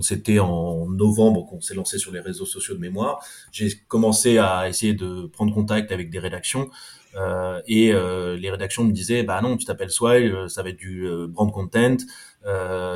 c'était 0.00 0.38
en 0.38 0.88
novembre 0.88 1.46
qu'on 1.46 1.60
s'est 1.60 1.74
lancé 1.74 1.98
sur 1.98 2.12
les 2.12 2.20
réseaux 2.20 2.46
sociaux 2.46 2.74
de 2.74 2.80
mémoire. 2.80 3.24
J'ai 3.52 3.70
commencé 3.88 4.38
à 4.38 4.68
essayer 4.68 4.94
de 4.94 5.26
prendre 5.26 5.54
contact 5.54 5.92
avec 5.92 6.10
des 6.10 6.18
rédactions 6.18 6.70
euh, 7.16 7.60
et 7.66 7.92
euh, 7.92 8.36
les 8.36 8.50
rédactions 8.50 8.84
me 8.84 8.92
disaient 8.92 9.22
bah 9.22 9.40
non 9.40 9.56
tu 9.56 9.64
t'appelles 9.64 9.90
Swile 9.90 10.32
euh, 10.32 10.48
ça 10.48 10.64
va 10.64 10.70
être 10.70 10.76
du 10.76 11.08
brand 11.28 11.52
content 11.52 11.96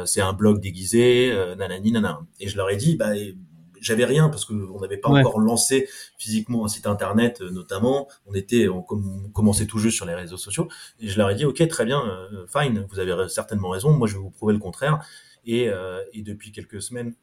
c'est 0.07 0.20
un 0.20 0.33
blog 0.33 0.61
déguisé 0.61 1.33
nanani 1.57 1.92
nanana. 1.92 2.20
Et 2.40 2.48
je 2.48 2.57
leur 2.57 2.70
ai 2.70 2.77
dit 2.77 2.96
bah 2.96 3.12
j'avais 3.81 4.05
rien 4.05 4.29
parce 4.29 4.44
qu'on 4.44 4.81
n'avait 4.81 4.98
pas 4.98 5.09
encore 5.09 5.38
lancé 5.38 5.88
physiquement 6.18 6.64
un 6.64 6.68
site 6.68 6.87
internet 6.87 7.40
notamment. 7.40 8.09
On 8.27 8.35
était 8.35 8.68
on, 8.68 8.83
commençait 8.83 9.66
tout 9.66 9.79
juste 9.79 9.96
sur 9.96 10.05
les 10.05 10.14
réseaux 10.14 10.37
sociaux. 10.37 10.68
Et 11.01 11.09
je 11.09 11.16
leur 11.16 11.31
ai 11.31 11.35
dit 11.35 11.46
ok 11.46 11.66
très 11.68 11.87
bien 11.87 12.03
fine 12.53 12.87
vous 12.90 12.98
avez 12.98 13.29
certainement 13.29 13.70
raison 13.70 13.92
moi 13.92 14.07
je 14.07 14.14
vais 14.14 14.20
vous 14.20 14.31
prouver 14.31 14.53
le 14.53 14.59
contraire 14.59 15.01
et, 15.44 15.70
et 16.12 16.22
depuis 16.22 16.53
quelques 16.53 16.83
semaines 16.83 17.14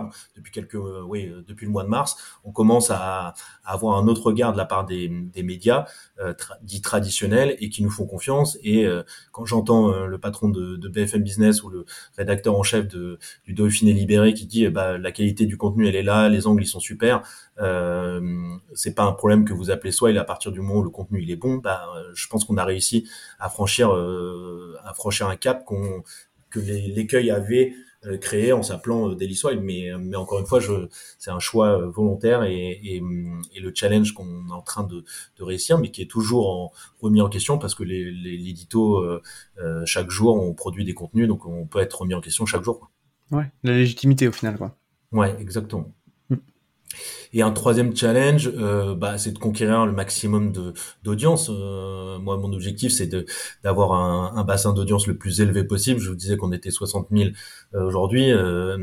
depuis 0.36 0.52
quelques, 0.52 0.74
euh, 0.74 1.02
oui, 1.06 1.28
euh, 1.28 1.42
depuis 1.46 1.66
le 1.66 1.72
mois 1.72 1.84
de 1.84 1.88
mars, 1.88 2.16
on 2.44 2.52
commence 2.52 2.90
à, 2.90 3.34
avoir 3.64 3.96
un 3.96 4.08
autre 4.08 4.22
regard 4.24 4.52
de 4.52 4.58
la 4.58 4.64
part 4.64 4.84
des, 4.84 5.08
médias 5.42 5.86
euh, 6.20 6.34
dits 6.62 6.80
traditionnels 6.80 7.56
et 7.58 7.68
qui 7.68 7.82
nous 7.82 7.90
font 7.90 8.06
confiance. 8.06 8.58
Et 8.62 8.86
quand 9.32 9.44
j'entends 9.44 10.06
le 10.06 10.18
patron 10.18 10.48
de, 10.48 10.88
BFM 10.88 11.22
Business 11.22 11.62
ou 11.62 11.70
le 11.70 11.84
rédacteur 12.16 12.56
en 12.58 12.62
chef 12.62 12.86
de, 12.88 13.18
du 13.44 13.54
Dauphiné 13.54 13.92
Libéré 13.92 14.34
qui 14.34 14.46
dit 14.46 14.68
bah, 14.68 14.98
la 14.98 15.12
qualité 15.12 15.46
du 15.46 15.56
contenu 15.56 15.88
elle 15.88 15.96
est 15.96 16.02
là, 16.02 16.28
les 16.28 16.46
angles 16.46 16.62
ils 16.62 16.66
sont 16.66 16.80
super, 16.80 17.22
euh, 17.60 18.20
c'est 18.74 18.94
pas 18.94 19.04
un 19.04 19.12
problème 19.12 19.44
que 19.44 19.52
vous 19.52 19.70
appelez 19.70 19.92
soit 19.92 20.10
à 20.10 20.24
partir 20.24 20.52
du 20.52 20.60
moment 20.60 20.80
où 20.80 20.82
le 20.82 20.90
contenu 20.90 21.22
il 21.22 21.30
est 21.30 21.36
bon, 21.36 21.56
bah, 21.56 21.86
je 22.14 22.26
pense 22.28 22.44
qu'on 22.44 22.56
a 22.56 22.64
réussi 22.64 23.08
à 23.38 23.48
franchir, 23.48 23.90
à 23.90 24.94
franchir 24.94 25.28
un 25.28 25.36
cap 25.36 25.64
qu'on 25.64 26.02
que 26.52 26.60
l'écueil 26.60 27.30
avait 27.30 27.74
euh, 28.04 28.18
créé 28.18 28.52
en 28.52 28.64
s'appelant 28.64 29.10
euh, 29.10 29.14
Daily 29.14 29.36
Swile. 29.36 29.60
Mais, 29.60 29.92
euh, 29.92 29.98
mais 29.98 30.16
encore 30.16 30.40
une 30.40 30.46
fois, 30.46 30.60
c'est 31.18 31.30
un 31.30 31.38
choix 31.38 31.86
volontaire 31.86 32.42
et, 32.42 32.80
et, 32.82 33.02
et 33.54 33.60
le 33.60 33.72
challenge 33.72 34.12
qu'on 34.12 34.48
est 34.48 34.52
en 34.52 34.62
train 34.62 34.82
de, 34.82 35.04
de, 35.36 35.42
réussir, 35.44 35.78
mais 35.78 35.90
qui 35.90 36.02
est 36.02 36.10
toujours 36.10 36.50
en, 36.50 36.72
remis 37.00 37.20
en 37.20 37.28
question 37.28 37.58
parce 37.58 37.76
que 37.76 37.84
les, 37.84 38.10
les, 38.10 38.36
l'édito, 38.36 38.98
euh, 38.98 39.20
chaque 39.86 40.10
jour, 40.10 40.36
on 40.36 40.52
produit 40.52 40.84
des 40.84 40.94
contenus, 40.94 41.28
donc 41.28 41.46
on 41.46 41.66
peut 41.66 41.78
être 41.78 42.00
remis 42.00 42.14
en 42.14 42.20
question 42.20 42.44
chaque 42.44 42.64
jour. 42.64 42.80
Quoi. 42.80 42.90
Ouais, 43.38 43.50
la 43.62 43.72
légitimité 43.72 44.26
au 44.26 44.32
final, 44.32 44.58
quoi. 44.58 44.76
Ouais, 45.12 45.36
exactement. 45.40 45.92
Et 47.32 47.42
un 47.42 47.50
troisième 47.50 47.96
challenge, 47.96 48.50
euh, 48.56 48.94
bah, 48.94 49.16
c'est 49.16 49.32
de 49.32 49.38
conquérir 49.38 49.86
le 49.86 49.92
maximum 49.92 50.52
de 50.52 50.74
d'audience. 51.02 51.50
Euh, 51.50 52.18
moi, 52.18 52.36
mon 52.36 52.52
objectif, 52.52 52.92
c'est 52.92 53.08
d'avoir 53.62 53.92
un, 53.92 54.44
bassin 54.44 54.72
d'audience 54.72 55.06
le 55.06 55.16
plus 55.16 55.40
élevé 55.40 55.64
possible. 55.64 56.00
Je 56.00 56.10
vous 56.10 56.14
disais 56.14 56.36
qu'on 56.36 56.52
était 56.52 56.70
60 56.70 57.08
000 57.10 57.30
euh, 57.74 57.84
aujourd'hui. 57.84 58.30
Euh, 58.32 58.76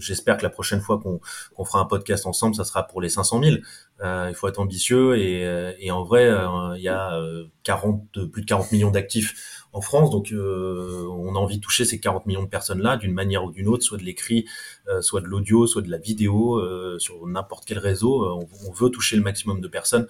j'espère 0.00 0.38
que 0.38 0.42
la 0.42 0.50
prochaine 0.50 0.80
fois 0.80 0.98
qu'on 0.98 1.20
qu'on 1.54 1.64
fera 1.64 1.80
un 1.80 1.84
podcast 1.84 2.26
ensemble, 2.26 2.54
ça 2.54 2.64
sera 2.64 2.84
pour 2.84 3.00
les 3.00 3.08
500 3.08 3.42
000. 3.42 3.56
il 4.02 4.34
faut 4.34 4.48
être 4.48 4.60
ambitieux 4.60 5.18
et, 5.18 5.42
et 5.80 5.90
en 5.90 6.04
vrai, 6.04 6.30
il 6.76 6.82
y 6.82 6.88
a 6.88 7.20
40, 7.64 8.30
plus 8.32 8.42
de 8.42 8.46
40 8.46 8.72
millions 8.72 8.90
d'actifs 8.90 9.57
en 9.72 9.80
France. 9.80 10.10
Donc, 10.10 10.32
euh, 10.32 11.06
on 11.10 11.34
a 11.34 11.38
envie 11.38 11.58
de 11.58 11.62
toucher 11.62 11.84
ces 11.84 12.00
40 12.00 12.26
millions 12.26 12.42
de 12.42 12.48
personnes-là 12.48 12.96
d'une 12.96 13.12
manière 13.12 13.44
ou 13.44 13.50
d'une 13.50 13.68
autre, 13.68 13.82
soit 13.82 13.98
de 13.98 14.02
l'écrit, 14.02 14.46
euh, 14.88 15.02
soit 15.02 15.20
de 15.20 15.26
l'audio, 15.26 15.66
soit 15.66 15.82
de 15.82 15.90
la 15.90 15.98
vidéo, 15.98 16.56
euh, 16.56 16.98
sur 16.98 17.26
n'importe 17.26 17.64
quel 17.64 17.78
réseau. 17.78 18.24
On, 18.66 18.72
veut 18.72 18.90
toucher 18.90 19.16
le 19.16 19.22
maximum 19.22 19.60
de 19.60 19.66
personnes 19.66 20.06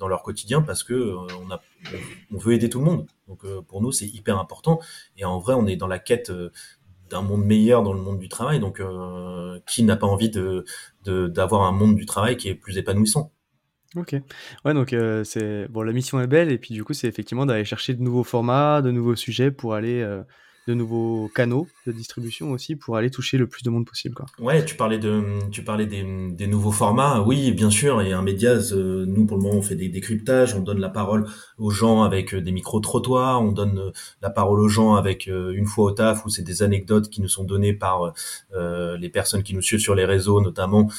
dans 0.00 0.08
leur 0.08 0.22
quotidien 0.22 0.62
parce 0.62 0.82
que 0.82 1.14
on, 2.30 2.38
veut 2.38 2.54
aider 2.54 2.70
tout 2.70 2.78
le 2.78 2.86
monde. 2.86 3.06
Donc, 3.26 3.46
pour 3.66 3.82
nous, 3.82 3.92
c'est 3.92 4.06
hyper 4.06 4.38
important. 4.38 4.80
Et 5.18 5.24
en 5.24 5.38
vrai, 5.38 5.54
on 5.54 5.66
est 5.66 5.76
dans 5.76 5.86
la 5.86 5.98
quête 5.98 6.32
d'un 7.10 7.20
monde 7.20 7.44
meilleur 7.44 7.82
dans 7.82 7.92
le 7.92 8.00
monde 8.00 8.18
du 8.18 8.28
travail. 8.28 8.60
Donc, 8.60 8.80
qui 9.66 9.82
n'a 9.82 9.96
pas 9.96 10.06
envie 10.06 10.30
de 10.30 10.64
d'avoir 11.04 11.62
un 11.62 11.72
monde 11.72 11.96
du 11.96 12.06
travail 12.06 12.36
qui 12.36 12.48
est 12.48 12.54
plus 12.54 12.78
épanouissant? 12.78 13.32
OK. 13.96 14.14
Ouais, 14.64 14.74
donc 14.74 14.92
heu, 14.92 15.24
c'est 15.24 15.66
bon, 15.68 15.80
la 15.82 15.92
mission 15.92 16.20
est 16.20 16.26
belle 16.26 16.52
et 16.52 16.58
puis 16.58 16.74
du 16.74 16.84
coup, 16.84 16.92
c'est 16.92 17.08
effectivement 17.08 17.46
d'aller 17.46 17.64
chercher 17.64 17.94
de 17.94 18.02
nouveaux 18.02 18.22
formats, 18.24 18.82
de 18.82 18.90
nouveaux 18.90 19.16
sujets 19.16 19.50
pour 19.50 19.74
aller, 19.74 20.00
heu 20.02 20.24
de 20.68 20.74
nouveaux 20.74 21.30
canaux 21.34 21.66
de 21.86 21.92
distribution 21.92 22.52
aussi 22.52 22.76
pour 22.76 22.96
aller 22.96 23.10
toucher 23.10 23.38
le 23.38 23.46
plus 23.46 23.62
de 23.62 23.70
monde 23.70 23.86
possible. 23.86 24.14
Quoi. 24.14 24.26
Ouais, 24.38 24.62
tu 24.66 24.76
parlais 24.76 24.98
de, 24.98 25.38
tu 25.50 25.64
parlais 25.64 25.86
des, 25.86 26.04
des 26.30 26.46
nouveaux 26.46 26.72
formats. 26.72 27.22
Oui, 27.22 27.52
bien 27.52 27.70
sûr. 27.70 28.02
Et 28.02 28.12
un 28.12 28.20
média, 28.20 28.50
euh, 28.50 29.06
nous 29.06 29.24
pour 29.24 29.38
le 29.38 29.44
moment, 29.44 29.56
on 29.56 29.62
fait 29.62 29.76
des 29.76 29.88
décryptages, 29.88 30.54
on 30.54 30.60
donne 30.60 30.78
la 30.78 30.90
parole 30.90 31.26
aux 31.56 31.70
gens 31.70 32.02
avec 32.02 32.34
euh, 32.34 32.42
des 32.42 32.52
micro 32.52 32.80
trottoirs, 32.80 33.40
on 33.40 33.52
donne 33.52 33.78
euh, 33.78 33.92
la 34.20 34.28
parole 34.28 34.60
aux 34.60 34.68
gens 34.68 34.94
avec 34.94 35.26
une 35.26 35.64
fois 35.66 35.86
au 35.86 35.90
taf 35.92 36.26
où 36.26 36.28
c'est 36.28 36.42
des 36.42 36.62
anecdotes 36.62 37.08
qui 37.08 37.22
nous 37.22 37.28
sont 37.28 37.44
données 37.44 37.72
par 37.72 38.12
euh, 38.54 38.98
les 38.98 39.08
personnes 39.08 39.42
qui 39.42 39.54
nous 39.54 39.62
suivent 39.62 39.80
sur 39.80 39.94
les 39.94 40.04
réseaux, 40.04 40.40
notamment 40.42 40.90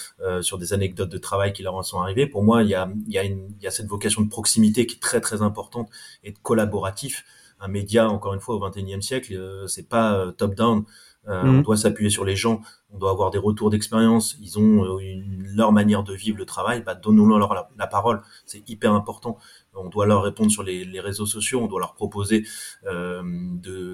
sur 0.42 0.58
des 0.58 0.74
anecdotes 0.74 1.10
de 1.10 1.18
travail 1.18 1.54
qui 1.54 1.64
leur 1.64 1.76
en 1.76 1.84
sont 1.84 2.00
arrivées. 2.00 2.26
Pour 2.26 2.44
moi, 2.44 2.64
il 2.64 2.70
y 2.70 2.76
a, 2.76 2.90
y 3.08 3.18
a, 3.18 3.24
y 3.24 3.68
a 3.68 3.72
cette 3.72 3.88
vocation 3.88 4.22
de 4.22 4.30
proximité 4.30 4.86
qui 4.86 4.96
est 4.96 5.00
très 5.00 5.22
très 5.22 5.42
importante 5.42 5.90
et 6.24 6.32
de 6.32 6.38
collaboratif 6.42 7.24
un 7.60 7.68
média, 7.68 8.10
encore 8.10 8.34
une 8.34 8.40
fois, 8.40 8.56
au 8.56 8.60
XXIe 8.60 9.02
siècle, 9.02 9.34
euh, 9.34 9.68
c'est 9.68 9.88
pas 9.88 10.14
euh, 10.14 10.32
top-down. 10.32 10.86
Euh, 11.28 11.42
On 11.44 11.52
mm. 11.60 11.64
doit 11.64 11.78
s'appuyer 11.78 12.10
sur 12.10 12.24
les 12.24 12.36
gens, 12.36 12.62
on 12.92 12.98
doit 12.98 13.12
avoir 13.12 13.30
des 13.30 13.38
retours 13.38 13.70
d'expérience, 13.70 14.38
ils 14.42 14.58
ont 14.58 14.86
euh, 14.86 15.00
une, 15.00 15.44
leur 15.54 15.72
manière 15.72 16.04
de 16.04 16.14
vivre 16.14 16.38
le 16.38 16.46
travail, 16.46 16.82
bah, 16.82 16.96
donnons-leur 16.96 17.54
la, 17.54 17.70
la, 17.78 17.88
parole, 17.88 18.22
c'est 18.46 18.68
hyper 18.70 18.94
important. 18.94 19.38
On 19.76 19.90
doit 19.90 20.06
leur 20.06 20.24
répondre 20.24 20.50
sur 20.50 20.64
les, 20.64 20.86
les 20.86 21.00
réseaux 21.00 21.26
sociaux, 21.26 21.60
on 21.62 21.68
doit 21.68 21.82
leur 21.82 21.94
proposer 21.94 22.46
euh, 22.86 23.22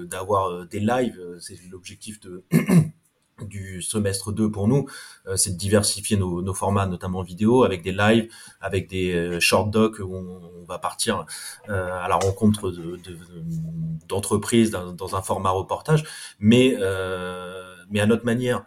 d'avoir 0.04 0.66
des 0.66 0.80
lives, 0.80 1.20
c'est 1.40 1.58
l'objectif 1.70 2.20
de 2.20 2.44
du 3.44 3.82
semestre 3.82 4.32
2 4.32 4.50
pour 4.50 4.66
nous, 4.66 4.86
euh, 5.26 5.36
c'est 5.36 5.52
de 5.52 5.58
diversifier 5.58 6.16
nos, 6.16 6.40
nos, 6.42 6.54
formats, 6.54 6.86
notamment 6.86 7.22
vidéo, 7.22 7.64
avec 7.64 7.82
des 7.82 7.92
lives, 7.92 8.28
avec 8.60 8.88
des 8.88 9.12
euh, 9.12 9.40
short 9.40 9.70
docs 9.70 9.98
où 9.98 10.14
on, 10.14 10.64
va 10.66 10.78
partir 10.80 11.26
euh, 11.68 11.88
à 12.02 12.08
la 12.08 12.16
rencontre 12.16 12.72
d'entreprises 14.08 14.72
de, 14.72 14.92
dans, 14.92 15.14
un 15.14 15.22
format 15.22 15.50
reportage, 15.50 16.02
mais, 16.40 16.76
mais 17.88 18.00
à 18.00 18.06
notre 18.06 18.24
manière. 18.24 18.64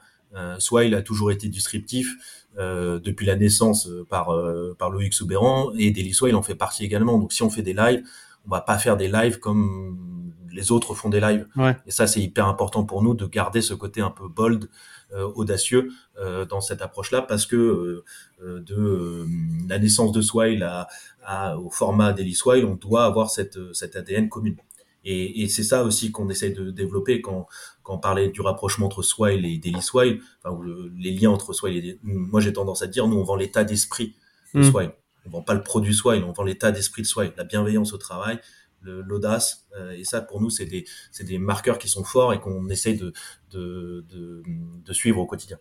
soit 0.60 0.86
il 0.86 0.96
a 0.96 1.02
toujours 1.02 1.32
été 1.32 1.50
disruptif 1.50 2.16
depuis 2.58 3.26
la 3.26 3.36
naissance 3.36 3.90
par, 4.10 4.34
par 4.78 4.90
Loïc 4.92 5.14
Soubéran, 5.14 5.74
et 5.78 5.92
Daily 5.92 6.14
Soit 6.14 6.30
il 6.30 6.36
en 6.36 6.42
fait 6.42 6.56
partie 6.56 6.86
également. 6.86 7.18
Donc 7.18 7.34
si 7.34 7.44
on 7.44 7.50
fait 7.50 7.64
des 7.64 7.74
lives, 7.74 8.02
on 8.46 8.50
va 8.50 8.62
pas 8.62 8.78
faire 8.78 8.96
des 8.96 9.10
lives 9.10 9.40
comme 9.40 10.19
les 10.60 10.72
autres 10.72 10.94
font 10.94 11.10
des 11.10 11.22
lives. 11.22 11.48
Et 11.86 11.92
ça, 11.92 12.06
c'est 12.06 12.20
hyper 12.20 12.48
important 12.48 12.84
pour 12.84 13.02
nous 13.02 13.14
de 13.14 13.26
garder 13.26 13.62
ce 13.62 13.74
côté 13.74 14.02
un 14.02 14.12
peu 14.12 14.28
bold, 14.28 14.70
euh, 15.14 15.32
audacieux 15.36 15.92
euh, 16.20 16.46
dans 16.46 16.62
cette 16.62 16.82
approche-là, 16.82 17.22
parce 17.22 17.46
que 17.46 18.04
euh, 18.42 18.60
de 18.60 19.26
la 19.68 19.80
naissance 19.80 20.12
de 20.12 20.22
Swile 20.22 20.64
à, 21.24 21.58
au 21.58 21.70
format 21.70 22.12
Daily 22.14 22.36
Swile, 22.36 22.66
on 22.66 22.76
doit 22.76 23.06
avoir 23.06 23.30
cette, 23.30 23.58
cette 23.74 23.96
ADN 23.96 24.30
commune. 24.30 24.58
Et, 25.06 25.48
c'est 25.48 25.64
ça 25.64 25.84
aussi 25.84 26.12
qu'on 26.12 26.30
essaie 26.30 26.50
de 26.50 26.72
développer 26.72 27.22
quand, 27.22 27.48
quand 27.84 27.96
on 27.96 28.00
parlait 28.00 28.28
du 28.30 28.42
rapprochement 28.42 28.88
entre 28.88 29.02
Swile 29.02 29.46
et 29.46 29.58
Daily 29.58 29.82
Swile, 29.82 30.22
enfin, 30.44 30.60
les 30.98 31.12
liens 31.12 31.32
entre 31.32 31.54
Swile 31.54 31.78
et... 31.78 32.00
Moi, 32.04 32.42
j'ai 32.42 32.52
tendance 32.52 32.82
à 32.82 32.88
dire, 32.88 33.08
nous, 33.08 33.18
on 33.18 33.24
vend 33.24 33.38
l'état 33.38 33.64
d'esprit 33.64 34.16
de 34.54 34.60
mmh. 34.60 34.64
Swile. 34.64 34.92
On 35.26 35.30
vend 35.30 35.42
pas 35.42 35.54
le 35.54 35.64
produit 35.64 35.94
Swile, 35.94 36.24
on 36.24 36.34
vend 36.34 36.44
l'état 36.44 36.72
d'esprit 36.72 37.02
de 37.04 37.08
Swile, 37.08 37.32
la 37.38 37.46
bienveillance 37.46 37.94
au 37.94 37.98
travail, 37.98 38.40
l'audace. 38.82 39.68
Euh, 39.78 39.92
et 39.92 40.04
ça, 40.04 40.22
pour 40.22 40.42
nous, 40.42 40.50
c'est 40.50 40.66
des, 40.66 40.86
des 41.22 41.38
marqueurs 41.38 41.78
qui 41.78 41.88
sont 41.88 42.04
forts 42.04 42.34
et 42.34 42.40
qu'on 42.40 42.70
essaye 42.70 42.98
de, 42.98 43.14
de, 43.52 44.06
de, 44.10 44.94
suivre 44.94 45.20
au 45.20 45.26
quotidien. 45.26 45.58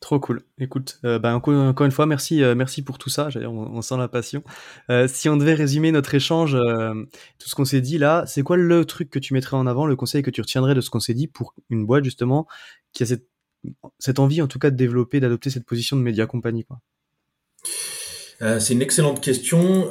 Trop 0.00 0.20
cool. 0.20 0.42
Écoute, 0.58 1.00
euh, 1.04 1.18
bah, 1.18 1.34
encore, 1.34 1.84
une 1.84 1.90
fois, 1.90 2.06
merci, 2.06 2.42
euh, 2.42 2.54
merci 2.54 2.82
pour 2.82 2.98
tout 2.98 3.10
ça. 3.10 3.28
On, 3.34 3.48
on 3.48 3.82
sent 3.82 3.96
la 3.96 4.06
passion. 4.06 4.44
Euh, 4.90 5.08
si 5.08 5.28
on 5.28 5.36
devait 5.36 5.54
résumer 5.54 5.90
notre 5.90 6.14
échange, 6.14 6.56
tout 7.38 7.48
ce 7.48 7.54
qu'on 7.56 7.64
s'est 7.64 7.80
dit 7.80 7.98
là, 7.98 8.24
c'est 8.26 8.42
quoi 8.42 8.56
le 8.56 8.84
truc 8.84 9.10
que 9.10 9.18
tu 9.18 9.34
mettrais 9.34 9.56
en 9.56 9.66
avant, 9.66 9.86
le 9.86 9.96
conseil 9.96 10.22
que 10.22 10.30
tu 10.30 10.40
retiendrais 10.40 10.76
de 10.76 10.80
ce 10.80 10.90
qu'on 10.90 11.00
s'est 11.00 11.14
dit 11.14 11.26
pour 11.26 11.54
une 11.68 11.84
boîte 11.84 12.04
justement 12.04 12.46
qui 12.92 13.02
a 13.02 13.06
cette, 13.06 13.26
cette 13.98 14.20
envie 14.20 14.40
en 14.40 14.46
tout 14.46 14.60
cas 14.60 14.70
de 14.70 14.76
développer, 14.76 15.18
d'adopter 15.18 15.50
cette 15.50 15.66
position 15.66 15.96
de 15.96 16.02
média 16.02 16.26
compagnie 16.26 16.64
c'est 18.40 18.72
une 18.72 18.82
excellente 18.82 19.20
question. 19.20 19.88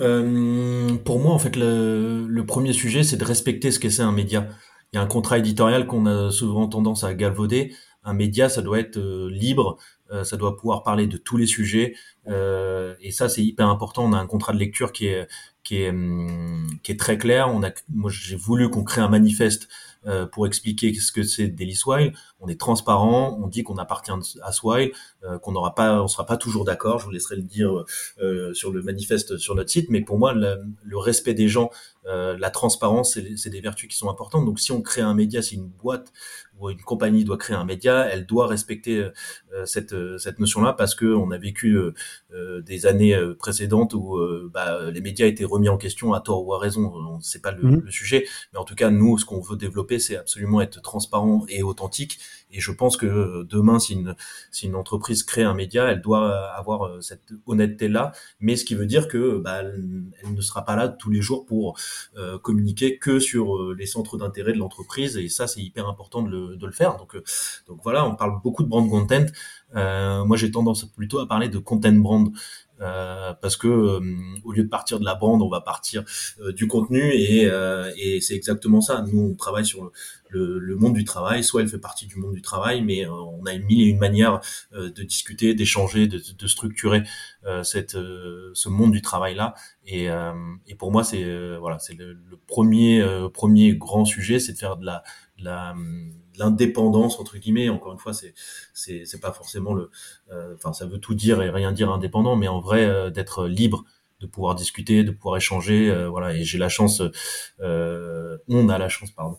pour 1.03 1.19
moi, 1.19 1.33
en 1.33 1.39
fait, 1.39 1.55
le, 1.55 2.41
premier 2.47 2.73
sujet, 2.73 3.03
c'est 3.03 3.17
de 3.17 3.25
respecter 3.25 3.71
ce 3.71 3.79
que 3.79 3.89
c'est 3.89 4.03
un 4.03 4.11
média. 4.11 4.47
Il 4.93 4.97
y 4.97 4.99
a 4.99 5.01
un 5.01 5.07
contrat 5.07 5.37
éditorial 5.37 5.85
qu'on 5.85 6.05
a 6.05 6.31
souvent 6.31 6.67
tendance 6.67 7.03
à 7.03 7.13
galvauder. 7.13 7.73
Un 8.03 8.13
média, 8.13 8.47
ça 8.47 8.61
doit 8.61 8.79
être 8.79 8.97
libre, 9.29 9.77
euh, 9.79 9.83
ça 10.23 10.37
doit 10.37 10.55
pouvoir 10.55 10.83
parler 10.83 11.07
de 11.07 11.17
tous 11.17 11.37
les 11.37 11.47
sujets. 11.47 11.95
Euh, 12.27 12.95
et 13.01 13.11
ça, 13.11 13.29
c'est 13.29 13.43
hyper 13.43 13.67
important. 13.67 14.05
On 14.05 14.13
a 14.13 14.17
un 14.17 14.27
contrat 14.27 14.53
de 14.53 14.57
lecture 14.57 14.91
qui 14.91 15.07
est 15.07 15.27
qui 15.63 15.81
est 15.81 15.89
hum, 15.89 16.65
très 16.97 17.17
clair. 17.17 17.49
Moi, 17.89 18.09
j'ai 18.09 18.37
voulu 18.37 18.69
qu'on 18.69 18.83
crée 18.83 19.01
un 19.01 19.09
manifeste 19.09 19.67
euh, 20.05 20.25
pour 20.25 20.47
expliquer 20.47 20.93
ce 20.93 21.11
que 21.11 21.23
c'est 21.23 21.49
Daily 21.49 21.75
Swile. 21.75 22.13
On 22.39 22.47
est 22.47 22.57
transparent, 22.57 23.37
on 23.41 23.47
dit 23.47 23.63
qu'on 23.63 23.75
appartient 23.75 24.11
à 24.41 24.51
Swile, 24.53 24.91
euh, 25.23 25.37
qu'on 25.39 25.51
n'aura 25.51 25.75
pas, 25.75 26.01
on 26.01 26.07
sera 26.07 26.25
pas 26.25 26.37
toujours 26.37 26.63
d'accord. 26.63 26.99
Je 26.99 27.05
vous 27.05 27.11
laisserai 27.11 27.35
le 27.35 27.41
dire 27.41 27.83
euh, 28.21 28.53
sur 28.53 28.71
le 28.71 28.81
manifeste 28.81 29.37
sur 29.37 29.55
notre 29.55 29.69
site. 29.69 29.89
Mais 29.89 29.99
pour 29.99 30.17
moi, 30.17 30.33
le 30.33 30.97
respect 30.97 31.33
des 31.33 31.49
gens, 31.49 31.69
la 32.05 32.49
transparence, 32.51 33.19
c'est 33.35 33.49
des 33.49 33.59
vertus 33.59 33.89
qui 33.89 33.97
sont 33.97 34.09
importantes. 34.09 34.45
Donc, 34.45 34.61
si 34.61 34.71
on 34.71 34.81
crée 34.81 35.01
un 35.01 35.13
média, 35.13 35.41
si 35.41 35.55
une 35.55 35.67
boîte 35.67 36.13
ou 36.57 36.69
une 36.69 36.81
compagnie 36.81 37.25
doit 37.25 37.37
créer 37.37 37.57
un 37.57 37.65
média, 37.65 38.07
elle 38.09 38.25
doit 38.25 38.47
respecter 38.47 39.09
cette 39.65 39.93
cette 40.17 40.39
notion-là 40.39 40.73
parce 40.73 40.95
que 40.95 41.05
on 41.05 41.31
a 41.31 41.37
vécu 41.37 41.77
des 42.65 42.85
années 42.85 43.17
précédentes 43.39 43.93
où 43.93 44.19
bah, 44.53 44.91
les 44.91 45.01
médias 45.01 45.27
étaient 45.27 45.45
remis 45.45 45.69
en 45.69 45.77
question 45.77 46.13
à 46.13 46.21
tort 46.21 46.45
ou 46.45 46.53
à 46.53 46.59
raison. 46.59 47.19
C'est 47.21 47.41
pas 47.41 47.51
le, 47.51 47.63
mmh. 47.63 47.81
le, 47.85 47.91
sujet, 47.91 48.25
mais 48.53 48.59
en 48.59 48.63
tout 48.63 48.75
cas, 48.75 48.89
nous, 48.89 49.17
ce 49.17 49.25
qu'on 49.25 49.41
veut 49.41 49.57
développer, 49.57 49.99
c'est 49.99 50.17
absolument 50.17 50.61
être 50.61 50.81
transparent 50.81 51.45
et 51.49 51.63
authentique. 51.63 52.19
Et 52.51 52.61
je 52.61 52.71
pense 52.71 52.95
que 52.95 53.43
demain, 53.43 53.77
si 53.77 53.93
une, 53.93 54.15
si 54.51 54.67
une 54.67 54.75
entreprise 54.75 55.23
crée 55.23 55.43
un 55.43 55.53
média, 55.53 55.91
elle 55.91 56.01
doit 56.01 56.47
avoir 56.51 56.85
euh, 56.85 57.01
cette 57.01 57.33
honnêteté-là. 57.45 58.13
Mais 58.39 58.55
ce 58.55 58.63
qui 58.63 58.75
veut 58.75 58.85
dire 58.85 59.07
que 59.07 59.37
bah, 59.37 59.61
elle 59.63 60.33
ne 60.33 60.41
sera 60.41 60.63
pas 60.63 60.75
là 60.75 60.87
tous 60.87 61.09
les 61.09 61.21
jours 61.21 61.45
pour 61.45 61.77
euh, 62.15 62.37
communiquer 62.39 62.97
que 62.97 63.19
sur 63.19 63.55
euh, 63.55 63.75
les 63.77 63.85
centres 63.85 64.17
d'intérêt 64.17 64.53
de 64.53 64.59
l'entreprise. 64.59 65.17
Et 65.17 65.27
ça, 65.27 65.47
c'est 65.47 65.61
hyper 65.61 65.87
important 65.87 66.21
de 66.21 66.29
le, 66.29 66.55
de 66.55 66.65
le 66.65 66.71
faire. 66.71 66.97
Donc, 66.97 67.17
donc 67.67 67.79
voilà, 67.83 68.05
on 68.05 68.15
parle 68.15 68.39
beaucoup 68.41 68.63
de 68.63 68.69
brand 68.69 68.89
content. 68.89 69.25
Euh, 69.75 70.23
moi, 70.25 70.37
j'ai 70.37 70.51
tendance 70.51 70.85
plutôt 70.85 71.19
à 71.19 71.27
parler 71.27 71.49
de 71.49 71.57
content 71.57 71.91
brand. 71.91 72.31
Euh, 72.79 73.33
parce 73.41 73.57
que 73.57 73.67
euh, 73.67 73.99
au 74.43 74.51
lieu 74.51 74.63
de 74.63 74.69
partir 74.69 74.99
de 74.99 75.05
la 75.05 75.15
bande, 75.15 75.41
on 75.41 75.49
va 75.49 75.61
partir 75.61 76.03
euh, 76.39 76.53
du 76.53 76.67
contenu 76.67 77.11
et, 77.11 77.49
et 77.97 78.21
c'est 78.21 78.35
exactement 78.35 78.81
ça. 78.81 79.03
Nous, 79.11 79.31
on 79.31 79.35
travaille 79.35 79.65
sur 79.65 79.91
le, 80.29 80.59
le, 80.59 80.75
monde 80.75 80.93
du 80.93 81.03
travail. 81.03 81.43
Soit 81.43 81.61
elle 81.61 81.67
fait 81.67 81.79
partie 81.79 82.05
du 82.05 82.17
monde 82.17 82.33
du 82.33 82.41
travail, 82.41 82.83
mais 82.83 83.07
on 83.07 83.43
a 83.45 83.57
mille 83.57 83.81
et 83.81 83.85
une 83.85 83.97
manières 83.97 84.41
de 84.73 85.03
discuter, 85.03 85.55
d'échanger, 85.55 86.07
de, 86.07 86.21
de, 86.37 86.47
structurer 86.47 87.03
cette, 87.63 87.93
ce 87.93 88.69
monde 88.69 88.91
du 88.91 89.01
travail 89.01 89.35
là. 89.35 89.55
Et, 89.85 90.07
et 90.67 90.75
pour 90.75 90.91
moi, 90.91 91.03
c'est 91.03 91.57
voilà, 91.57 91.79
c'est 91.79 91.95
le, 91.95 92.13
le, 92.13 92.37
premier 92.37 93.03
premier 93.33 93.75
grand 93.75 94.05
sujet, 94.05 94.39
c'est 94.39 94.53
de 94.53 94.57
faire 94.57 94.77
de 94.77 94.85
la, 94.85 95.03
de 95.39 95.45
la 95.45 95.75
l'indépendance 96.37 97.19
entre 97.19 97.37
guillemets. 97.37 97.69
Encore 97.69 97.93
une 97.93 97.99
fois 97.99 98.13
c'est 98.13 98.33
c'est 98.73 99.21
pas 99.21 99.31
forcément 99.31 99.73
le 99.73 99.89
euh, 100.31 100.55
enfin 100.55 100.73
ça 100.73 100.85
veut 100.85 100.99
tout 100.99 101.15
dire 101.15 101.41
et 101.41 101.49
rien 101.49 101.71
dire 101.71 101.91
indépendant 101.91 102.35
mais 102.35 102.47
en 102.47 102.59
vrai 102.59 102.85
euh, 102.85 103.09
d'être 103.09 103.47
libre 103.47 103.83
de 104.19 104.25
pouvoir 104.25 104.55
discuter 104.55 105.03
de 105.03 105.11
pouvoir 105.11 105.37
échanger 105.37 105.91
euh, 105.91 106.09
voilà. 106.09 106.33
Et 106.33 106.43
j'ai 106.43 106.57
la 106.57 106.69
chance 106.69 107.01
on 107.59 108.69
a 108.69 108.77
la 108.77 108.89
chance 108.89 109.11
pardon 109.11 109.37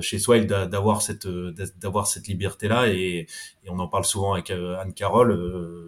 chez 0.00 0.18
Swile 0.18 0.46
d'avoir 0.46 1.02
cette 1.02 1.26
d'avoir 1.26 2.06
cette 2.06 2.26
liberté 2.26 2.68
là 2.68 2.88
et, 2.88 3.26
et, 3.64 3.70
on 3.70 3.78
en 3.78 3.88
parle 3.88 4.04
souvent 4.04 4.34
avec 4.34 4.50
Anne 4.50 4.94
Carole 4.94 5.32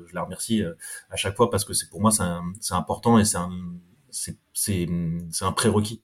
je 0.09 0.15
la 0.15 0.23
remercie 0.23 0.63
à 1.11 1.17
chaque 1.17 1.37
fois 1.37 1.51
parce 1.51 1.65
que 1.65 1.75
c'est 1.75 1.89
pour 1.91 2.01
moi 2.01 2.11
c'est 2.11 2.75
important 2.75 3.19
et 3.19 3.25
c'est 3.25 3.39
c'est 4.53 4.89
c'est 5.31 5.45
un 5.45 5.53
prérequis 5.53 6.03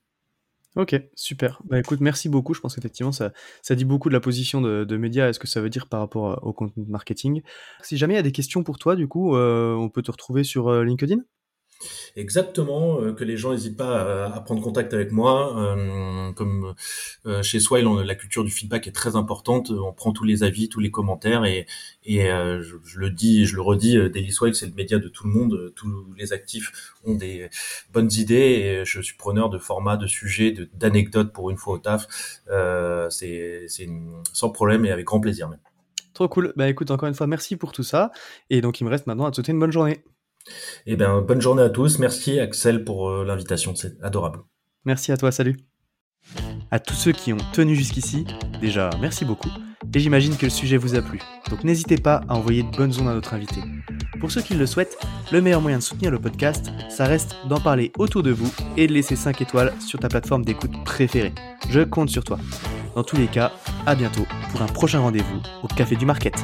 Ok, 0.75 0.99
super. 1.15 1.61
Bah 1.65 1.79
écoute, 1.79 2.01
merci 2.01 2.31
beaucoup. 2.31 2.55
Je 2.55 2.61
pense 2.61 2.75
qu'effectivement, 2.75 3.13
ça, 3.13 3.33
ça 3.61 3.75
dit 3.75 3.85
beaucoup 3.85 4.09
de 4.09 4.15
la 4.15 4.21
position 4.21 4.63
de, 4.63 4.85
de 4.85 4.97
médias 4.97 5.29
et 5.29 5.33
ce 5.35 5.39
que 5.39 5.47
ça 5.47 5.61
veut 5.61 5.69
dire 5.69 5.87
par 5.87 6.01
rapport 6.01 6.43
au 6.43 6.55
content 6.55 6.73
marketing. 6.89 7.43
Si 7.83 7.99
jamais 7.99 8.15
il 8.15 8.17
y 8.17 8.21
a 8.21 8.23
des 8.23 8.33
questions 8.33 8.65
pour 8.65 8.79
toi, 8.79 8.97
du 8.97 9.07
coup, 9.07 9.37
euh, 9.37 9.75
on 9.75 9.91
peut 9.91 10.01
te 10.03 10.11
retrouver 10.11 10.45
sur 10.45 10.69
euh, 10.69 10.83
LinkedIn? 10.83 11.19
Exactement, 12.17 13.01
euh, 13.01 13.13
que 13.13 13.25
les 13.25 13.37
gens 13.37 13.53
n'hésitent 13.53 13.77
pas 13.77 14.27
à, 14.27 14.41
prendre 14.41 14.63
contact 14.63 14.93
avec 14.95 15.13
moi. 15.13 15.57
Euh, 15.59 16.33
comme 16.33 16.75
euh, 17.27 17.43
chez 17.43 17.61
Swile, 17.61 17.87
la 18.05 18.15
culture 18.15 18.45
du 18.45 18.51
feedback 18.51 18.87
est 18.87 18.93
très 18.93 19.17
importante. 19.17 19.71
On 19.71 19.93
prend 19.93 20.13
tous 20.13 20.25
les 20.25 20.43
avis, 20.43 20.69
tous 20.69 20.81
les 20.81 20.91
commentaires 20.91 21.45
et, 21.45 21.67
et 22.05 22.27
je, 22.27 22.99
le 22.99 23.11
dis, 23.11 23.47
je 23.47 23.57
le 23.57 23.63
redis, 23.63 23.97
Daily 24.11 24.33
Swile, 24.33 24.55
c'est 24.55 24.67
le 24.67 24.75
média 24.75 24.99
de 24.99 25.09
tout 25.09 25.27
le 25.27 25.33
monde. 25.33 25.73
Tous 25.77 25.89
les 26.17 26.33
actifs 26.33 26.93
ont 27.05 27.15
des 27.15 27.49
bonnes 27.93 28.13
idées 28.13 28.35
et 28.35 28.85
je 28.85 29.01
suis 29.01 29.17
preneur 29.17 29.51
de 29.51 29.59
formats, 29.59 29.97
de 29.97 30.07
sujets, 30.07 30.55
d'anecdotes 30.75 31.33
pour 31.33 31.51
une 31.51 31.57
fois 31.57 31.75
au 31.75 31.79
taf. 31.79 32.07
c'est 33.11 33.67
sans 34.33 34.51
problème 34.51 34.85
et 34.85 34.91
avec 34.91 35.07
grand 35.07 35.21
plaisir 35.21 35.49
même. 35.49 35.61
Trop 36.15 36.29
cool. 36.29 36.53
Bah 36.57 36.69
écoute, 36.69 36.91
encore 36.91 37.09
une 37.09 37.15
fois, 37.15 37.27
merci 37.27 37.57
pour 37.57 37.73
tout 37.73 37.83
ça. 37.83 38.13
Et 38.51 38.61
donc, 38.61 38.81
il 38.81 38.85
me 38.85 38.91
reste 38.91 39.07
maintenant 39.07 39.27
à 39.27 39.31
te 39.31 39.37
souhaiter 39.37 39.53
une 39.53 39.61
bonne 39.61 39.73
journée. 39.73 40.05
Eh 40.87 40.97
bien, 40.97 41.21
bonne 41.21 41.41
journée 41.41 41.63
à 41.63 41.71
tous. 41.71 41.99
Merci 41.99 42.41
Axel 42.41 42.85
pour 42.85 43.09
euh, 43.09 43.25
l'invitation. 43.25 43.75
C'est 43.75 44.03
adorable. 44.03 44.41
Merci 44.85 45.13
à 45.13 45.17
toi. 45.17 45.33
Salut. 45.33 45.57
À 46.71 46.81
tous 46.81 46.95
ceux 46.95 47.13
qui 47.13 47.33
ont 47.33 47.39
tenu 47.53 47.75
jusqu'ici, 47.75 48.27
déjà, 48.61 48.91
merci 49.01 49.25
beaucoup. 49.25 49.51
Et 49.95 50.01
j'imagine 50.01 50.37
que 50.37 50.47
le 50.47 50.51
sujet 50.51 50.79
vous 50.79 50.95
a 50.95 51.03
plu. 51.03 51.21
Donc 51.51 51.65
n'hésitez 51.65 51.97
pas 51.97 52.23
à 52.29 52.35
envoyer 52.35 52.63
de 52.63 52.77
bonnes 52.77 52.99
ondes 52.99 53.09
à 53.09 53.15
notre 53.15 53.35
invité. 53.35 53.61
Pour 54.21 54.31
ceux 54.31 54.41
qui 54.41 54.55
le 54.55 54.67
souhaitent, 54.67 54.97
le 55.33 55.43
meilleur 55.43 55.61
moyen 55.61 55.79
de 55.79 55.83
soutenir 55.83 56.11
le 56.11 56.19
podcast, 56.19 56.71
ça 56.89 57.05
reste 57.05 57.37
d'en 57.49 57.61
parler 57.61 57.93
autour 57.99 58.23
de 58.23 58.31
vous 58.31 58.51
et 58.77 58.87
de 58.87 58.93
laisser 58.93 59.17
5 59.17 59.43
étoiles 59.43 59.75
sur 59.81 59.99
ta 59.99 60.09
plateforme 60.09 60.45
d'écoute 60.45 60.73
préférée. 60.85 61.35
Je 61.69 61.81
compte 61.81 62.09
sur 62.09 62.25
toi. 62.25 62.39
Dans 62.95 63.05
tous 63.05 63.17
les 63.17 63.27
cas, 63.27 63.53
à 63.85 63.95
bientôt 63.95 64.25
pour 64.51 64.63
un 64.63 64.67
prochain 64.67 65.01
rendez-vous 65.01 65.43
au 65.63 65.69
Café 65.69 65.97
du 65.97 66.07
Market. 66.07 66.35